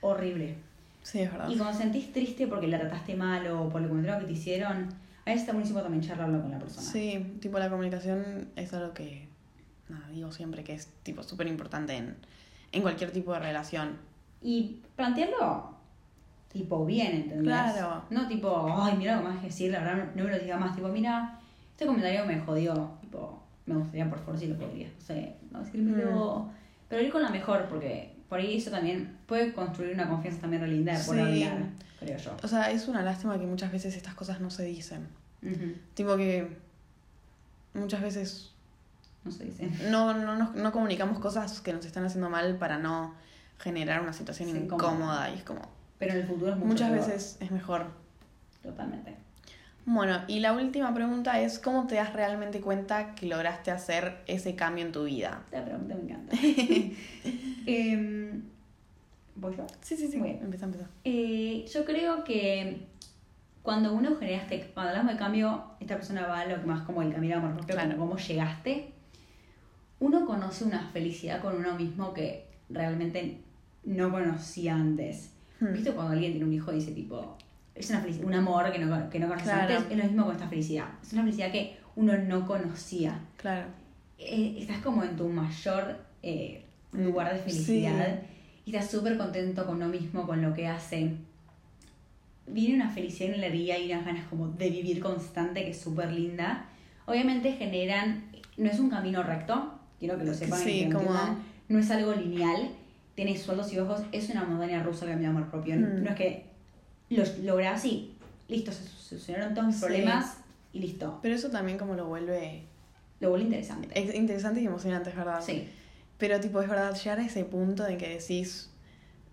horrible. 0.00 0.54
Sí, 1.02 1.20
es 1.20 1.32
verdad. 1.32 1.48
Y 1.48 1.56
cuando 1.56 1.76
sentís 1.78 2.12
triste 2.12 2.46
porque 2.46 2.66
la 2.66 2.78
trataste 2.78 3.14
mal 3.16 3.46
o 3.48 3.68
por 3.68 3.80
el 3.82 3.88
comentario 3.88 4.20
que 4.20 4.26
te 4.26 4.38
hicieron, 4.38 4.88
a 5.24 5.24
veces 5.24 5.40
está 5.42 5.52
buenísimo 5.52 5.80
también 5.80 6.02
charlarlo 6.02 6.40
con 6.42 6.50
la 6.50 6.58
persona. 6.58 6.82
Sí, 6.86 7.36
tipo 7.40 7.58
la 7.58 7.70
comunicación 7.70 8.48
es 8.56 8.72
algo 8.74 8.92
que, 8.94 9.26
nada, 9.88 10.08
digo 10.08 10.30
siempre 10.32 10.62
que 10.64 10.74
es 10.74 10.88
tipo 11.02 11.22
súper 11.22 11.46
importante 11.46 11.96
en, 11.96 12.16
en 12.72 12.82
cualquier 12.82 13.10
tipo 13.12 13.32
de 13.32 13.38
relación. 13.40 13.96
Y 14.42 14.80
plantearlo 14.96 15.74
tipo 16.52 16.84
bien, 16.84 17.12
¿entendés? 17.12 17.44
Claro. 17.44 18.02
No 18.10 18.26
tipo, 18.28 18.66
ay, 18.82 18.96
mira 18.96 19.16
lo 19.16 19.22
más 19.22 19.38
que 19.40 19.46
decir, 19.46 19.70
la 19.70 19.80
verdad 19.80 19.96
no, 20.14 20.22
no 20.22 20.24
me 20.24 20.36
lo 20.36 20.38
diga 20.42 20.56
más. 20.58 20.74
Tipo, 20.74 20.88
mira, 20.88 21.38
este 21.72 21.86
comentario 21.86 22.24
me 22.26 22.40
jodió. 22.40 22.90
Tipo, 23.00 23.42
me 23.66 23.76
gustaría 23.76 24.08
por 24.10 24.18
favor 24.18 24.38
si 24.38 24.46
lo 24.48 24.56
podría. 24.58 24.88
No 24.88 25.00
sé, 25.04 25.36
no 25.50 25.60
decírmelo. 25.60 26.38
Mm. 26.40 26.48
Pero 26.88 27.02
ir 27.02 27.12
con 27.12 27.22
la 27.22 27.30
mejor, 27.30 27.66
porque 27.68 28.14
por 28.28 28.38
ahí 28.40 28.56
eso 28.56 28.70
también 28.70 29.16
puede 29.26 29.52
construir 29.52 29.94
una 29.94 30.08
confianza 30.08 30.40
también 30.40 30.68
linda 30.68 30.92
por 31.06 31.14
Sí. 31.14 31.20
hablar, 31.20 31.68
creo 32.00 32.18
yo. 32.18 32.36
O 32.42 32.48
sea, 32.48 32.70
es 32.70 32.88
una 32.88 33.02
lástima 33.02 33.38
que 33.38 33.46
muchas 33.46 33.70
veces 33.70 33.96
estas 33.96 34.14
cosas 34.14 34.40
no 34.40 34.50
se 34.50 34.64
dicen. 34.64 35.06
Tipo 35.94 36.16
que 36.16 36.56
muchas 37.74 38.02
veces 38.02 38.50
No 39.24 39.30
se 39.30 39.44
dice. 39.44 39.70
no, 39.90 40.12
no, 40.14 40.36
nos- 40.36 40.54
no 40.54 40.72
comunicamos 40.72 41.18
cosas 41.18 41.60
que 41.60 41.72
nos 41.72 41.84
están 41.86 42.04
haciendo 42.04 42.28
mal 42.28 42.56
para 42.56 42.78
no 42.78 43.14
generar 43.58 44.00
una 44.02 44.12
situación 44.12 44.50
Sí, 44.50 44.56
incómoda. 44.56 44.88
incómoda. 44.92 45.30
Y 45.30 45.34
es 45.36 45.44
como, 45.44 45.60
Pero 46.00 46.14
en 46.14 46.20
el 46.22 46.26
futuro 46.26 46.50
es 46.50 46.56
mucho 46.56 46.66
muchas 46.68 46.90
veces 46.90 47.36
es 47.40 47.50
mejor. 47.52 47.86
Totalmente. 48.64 49.14
Bueno, 49.86 50.22
y 50.28 50.40
la 50.40 50.52
última 50.52 50.92
pregunta 50.94 51.40
es, 51.40 51.58
¿cómo 51.58 51.86
te 51.86 51.94
das 51.94 52.12
realmente 52.12 52.60
cuenta 52.60 53.14
que 53.14 53.26
lograste 53.26 53.70
hacer 53.70 54.18
ese 54.26 54.54
cambio 54.56 54.84
en 54.84 54.92
tu 54.92 55.04
vida? 55.04 55.42
Esta 55.52 55.64
pregunta 55.64 55.94
me 55.94 56.02
encanta. 56.02 56.36
Em, 57.66 58.42
¿Voy 59.36 59.56
yo? 59.56 59.66
Sí, 59.80 59.96
sí, 59.96 60.08
sí. 60.08 60.16
Muy 60.18 60.30
bien. 60.30 60.42
Empieza, 60.42 60.64
empieza. 60.66 60.88
Eh, 61.04 61.64
yo 61.72 61.84
creo 61.84 62.24
que 62.24 62.86
cuando 63.62 63.92
uno 63.92 64.16
genera 64.16 64.42
este, 64.42 64.70
cuando 64.72 64.90
hablamos 64.90 65.12
de 65.12 65.18
cambio, 65.18 65.64
esta 65.80 65.96
persona 65.96 66.26
va 66.26 66.40
a 66.40 66.46
lo 66.46 66.60
que 66.60 66.66
más 66.66 66.82
como 66.82 67.02
el 67.02 67.12
camino 67.12 67.36
amor 67.36 67.54
propio, 67.54 67.74
Claro. 67.74 67.96
cómo 67.98 68.16
llegaste, 68.16 68.92
uno 69.98 70.26
conoce 70.26 70.64
una 70.64 70.88
felicidad 70.92 71.40
con 71.42 71.56
uno 71.56 71.74
mismo 71.74 72.14
que 72.14 72.46
realmente 72.70 73.38
no 73.84 74.10
conocía 74.10 74.74
antes. 74.74 75.32
Hmm. 75.60 75.72
¿Viste 75.72 75.92
cuando 75.92 76.12
alguien 76.12 76.32
tiene 76.32 76.46
un 76.46 76.52
hijo 76.52 76.72
y 76.72 76.76
dice 76.76 76.92
tipo, 76.92 77.36
es 77.74 77.90
una 77.90 78.00
felicidad, 78.00 78.26
un 78.26 78.34
amor 78.34 78.72
que 78.72 78.78
no, 78.78 79.10
que 79.10 79.18
no 79.20 79.28
conoces 79.28 79.48
Claro. 79.52 79.74
antes? 79.76 79.92
Es 79.92 79.98
lo 79.98 80.04
mismo 80.04 80.24
con 80.24 80.34
esta 80.34 80.48
felicidad. 80.48 80.86
Es 81.02 81.12
una 81.12 81.22
felicidad 81.22 81.52
que 81.52 81.76
uno 81.96 82.16
no 82.16 82.46
conocía. 82.46 83.18
Claro. 83.36 83.66
Eh, 84.18 84.56
estás 84.58 84.78
como 84.78 85.02
en 85.04 85.16
tu 85.16 85.28
mayor 85.28 85.98
eh, 86.22 86.64
lugar 86.92 87.32
de 87.32 87.38
felicidad 87.40 88.20
y 88.66 88.74
estás 88.74 88.90
súper 88.90 89.16
contento 89.16 89.66
con 89.66 89.76
uno 89.76 89.88
mismo, 89.88 90.26
con 90.26 90.42
lo 90.42 90.52
que 90.54 90.66
hace. 90.66 91.12
Viene 92.46 92.74
una 92.74 92.90
felicidad 92.90 93.28
y 93.30 93.34
una 93.34 93.46
alegría 93.46 93.78
y 93.78 93.92
unas 93.92 94.04
ganas 94.04 94.26
como 94.28 94.48
de 94.48 94.70
vivir 94.70 95.00
constante 95.00 95.62
que 95.62 95.70
es 95.70 95.80
súper 95.80 96.10
linda. 96.12 96.66
Obviamente 97.06 97.52
generan, 97.52 98.24
no 98.56 98.68
es 98.70 98.78
un 98.80 98.90
camino 98.90 99.22
recto, 99.22 99.74
quiero 99.98 100.18
que 100.18 100.24
lo 100.24 100.34
sepan 100.34 100.58
Sí, 100.58 100.88
como- 100.92 101.14
no 101.68 101.78
es 101.78 101.90
algo 101.90 102.12
lineal, 102.14 102.70
tiene 103.14 103.36
sueldos 103.36 103.72
y 103.72 103.76
bajos, 103.78 104.02
es 104.12 104.28
una 104.30 104.44
montaña 104.44 104.82
rusa 104.82 105.06
cambio 105.06 105.28
de 105.30 105.36
amor 105.36 105.50
propio. 105.50 105.76
Mm. 105.76 106.02
No 106.04 106.10
es 106.10 106.16
que 106.16 106.46
lo 107.10 107.24
lográs 107.42 107.84
y 107.84 108.14
listo, 108.48 108.72
se 108.72 108.84
solucionaron 108.86 109.54
todos 109.54 109.66
mis 109.68 109.76
Sí. 109.76 109.82
problemas 109.84 110.38
y 110.72 110.80
listo. 110.80 111.18
Pero 111.22 111.34
eso 111.34 111.50
también 111.50 111.78
como 111.78 111.94
lo 111.94 112.06
vuelve 112.06 112.62
Lo 113.20 113.30
vuelve 113.30 113.46
interesante. 113.46 113.88
ex- 113.94 114.14
interesante 114.14 114.60
y 114.62 114.66
emocionante, 114.66 115.10
es 115.10 115.16
verdad. 115.16 115.40
Sí. 115.44 115.68
Pero 116.18 116.38
tipo, 116.40 116.60
es 116.60 116.68
verdad, 116.68 116.94
llegar 116.94 117.18
a 117.20 117.24
ese 117.26 117.44
punto 117.44 117.86
en 117.86 117.98
que 117.98 118.08
decís, 118.18 118.70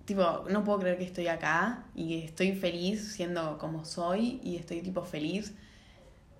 tipo, 0.05 0.45
no 0.49 0.63
puedo 0.63 0.79
creer 0.79 0.97
que 0.97 1.03
estoy 1.05 1.27
acá 1.27 1.83
y 1.95 2.07
que 2.09 2.25
estoy 2.25 2.53
feliz 2.55 3.13
siendo 3.13 3.57
como 3.57 3.85
soy 3.85 4.39
y 4.43 4.55
estoy 4.55 4.81
tipo 4.81 5.03
feliz 5.03 5.53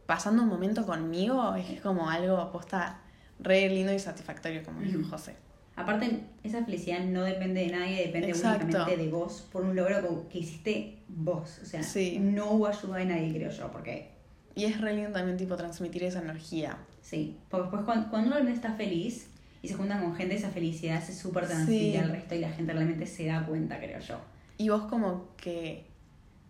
pasando 0.05 0.43
un 0.43 0.47
momento 0.49 0.85
conmigo, 0.85 1.53
es 1.55 1.81
como 1.81 2.09
algo 2.09 2.37
aposta 2.37 3.01
re 3.39 3.67
lindo 3.69 3.93
y 3.93 3.99
satisfactorio, 3.99 4.63
como 4.63 4.79
dijo. 4.81 4.99
José. 5.09 5.35
Aparte, 5.77 6.21
esa 6.43 6.65
felicidad 6.65 6.99
no 7.01 7.21
depende 7.23 7.61
de 7.61 7.67
nadie, 7.71 8.07
depende 8.07 8.29
Exacto. 8.29 8.65
únicamente 8.65 8.97
de 9.03 9.09
vos, 9.09 9.47
por 9.51 9.63
un 9.63 9.75
logro 9.75 10.27
que- 10.29 10.39
hiciste 10.39 10.97
vos. 11.07 11.59
O 11.61 11.65
sea, 11.65 11.83
Sí. 11.83 12.17
no 12.19 12.51
hubo 12.51 12.67
ayuda 12.67 12.97
de 12.97 13.05
nadie, 13.05 13.33
creo 13.33 13.51
yo, 13.51 13.71
porque 13.71 14.09
Y 14.55 14.65
es 14.65 14.81
re 14.81 14.93
lindo 14.95 15.11
también 15.11 15.37
tipo 15.37 15.55
transmitir 15.55 16.03
esa 16.03 16.19
energía. 16.19 16.77
sí. 17.01 17.37
Porque 17.49 17.63
después 17.67 17.83
cuando, 17.85 18.09
cuando 18.09 18.27
uno 18.27 18.35
realmente 18.37 18.57
está 18.67 18.75
feliz 18.75 19.29
y 19.61 19.67
se 19.67 19.75
juntan 19.75 20.01
con 20.03 20.15
gente, 20.15 20.35
esa 20.35 20.49
felicidad 20.49 21.01
se 21.03 21.13
súper 21.13 21.45
transmite 21.47 21.91
Sí. 21.91 21.97
al 21.97 22.09
resto 22.09 22.33
y 22.35 22.39
la 22.39 22.49
gente 22.49 22.73
realmente 22.73 23.05
se 23.05 23.27
da 23.27 23.45
cuenta, 23.45 23.77
creo 23.77 23.99
yo. 23.99 24.19
Y 24.57 24.69
vos 24.69 24.83
como 24.83 25.29
que 25.37 25.85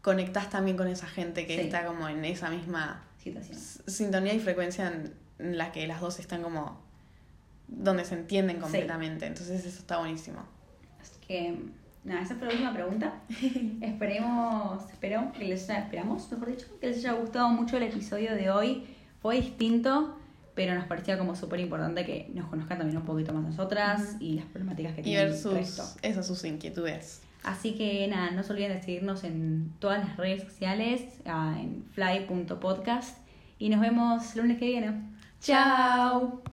conectás 0.02 0.50
también 0.50 0.78
con 0.78 0.88
esa 0.88 1.06
gente 1.08 1.46
que 1.46 1.56
Sí. 1.56 1.62
está 1.66 1.86
como 1.86 2.08
en 2.08 2.24
esa 2.24 2.50
misma 2.50 3.04
Situación. 3.22 3.58
sintonía 3.88 4.34
y 4.34 4.40
frecuencia 4.40 4.88
en, 4.88 5.14
en 5.40 5.58
la 5.58 5.74
que 5.74 5.86
las 5.86 6.00
dos 6.00 6.20
están 6.20 6.42
como 6.44 6.87
donde 7.68 8.06
se 8.06 8.16
entienden 8.16 8.60
completamente. 8.60 9.26
Entonces 9.26 9.66
eso 9.66 9.80
está 9.80 10.00
buenísimo. 10.00 10.40
Así 11.02 11.14
que, 11.28 11.60
nada, 12.04 12.22
esa 12.22 12.36
fue 12.36 12.48
la 12.48 12.54
última 12.54 12.74
pregunta. 12.74 13.14
Esperemos, 13.82 14.84
espero 14.92 15.32
que 15.38 15.46
les 15.46 15.70
haya, 15.70 15.80
esperamos, 15.80 16.32
mejor 16.32 16.50
dicho, 16.50 16.68
que 16.80 16.88
les 16.88 16.98
haya 17.00 17.14
gustado 17.14 17.50
mucho 17.50 17.78
el 17.78 17.84
episodio 17.84 18.34
de 18.36 18.50
hoy. 18.50 18.86
Fue 19.22 19.36
distinto, 19.42 20.18
pero 20.56 20.76
nos 20.76 20.86
parecía 20.86 21.18
como 21.18 21.36
súper 21.36 21.60
importante 21.60 22.06
que 22.06 22.30
nos 22.34 22.48
conozcan 22.50 22.78
también 22.78 22.98
un 22.98 23.06
poquito 23.06 23.34
más 23.34 23.44
nosotras 23.44 24.16
y 24.20 24.34
las 24.36 24.46
problemáticas 24.46 24.94
que 24.96 25.02
Y 25.02 25.04
tienen 25.06 25.26
ver 25.26 25.34
el 25.36 25.40
sus, 25.42 25.54
resto. 25.54 25.84
eso, 26.02 26.24
sus 26.24 26.44
inquietudes. 26.46 27.22
Así 27.44 27.76
que 27.76 28.08
nada, 28.08 28.32
no 28.32 28.44
se 28.44 28.54
olviden 28.54 28.74
de 28.74 28.82
seguirnos 28.84 29.24
en 29.24 29.72
todas 29.80 30.00
las 30.06 30.18
redes 30.18 30.44
sociales, 30.44 31.02
ah, 31.26 31.56
en 31.60 31.84
fly.podcast. 31.94 33.18
Y 33.60 33.70
nos 33.70 33.80
vemos 33.82 34.36
el 34.36 34.42
lunes 34.42 34.58
que 34.58 34.66
viene. 34.66 35.02
¡Chao! 35.40 36.42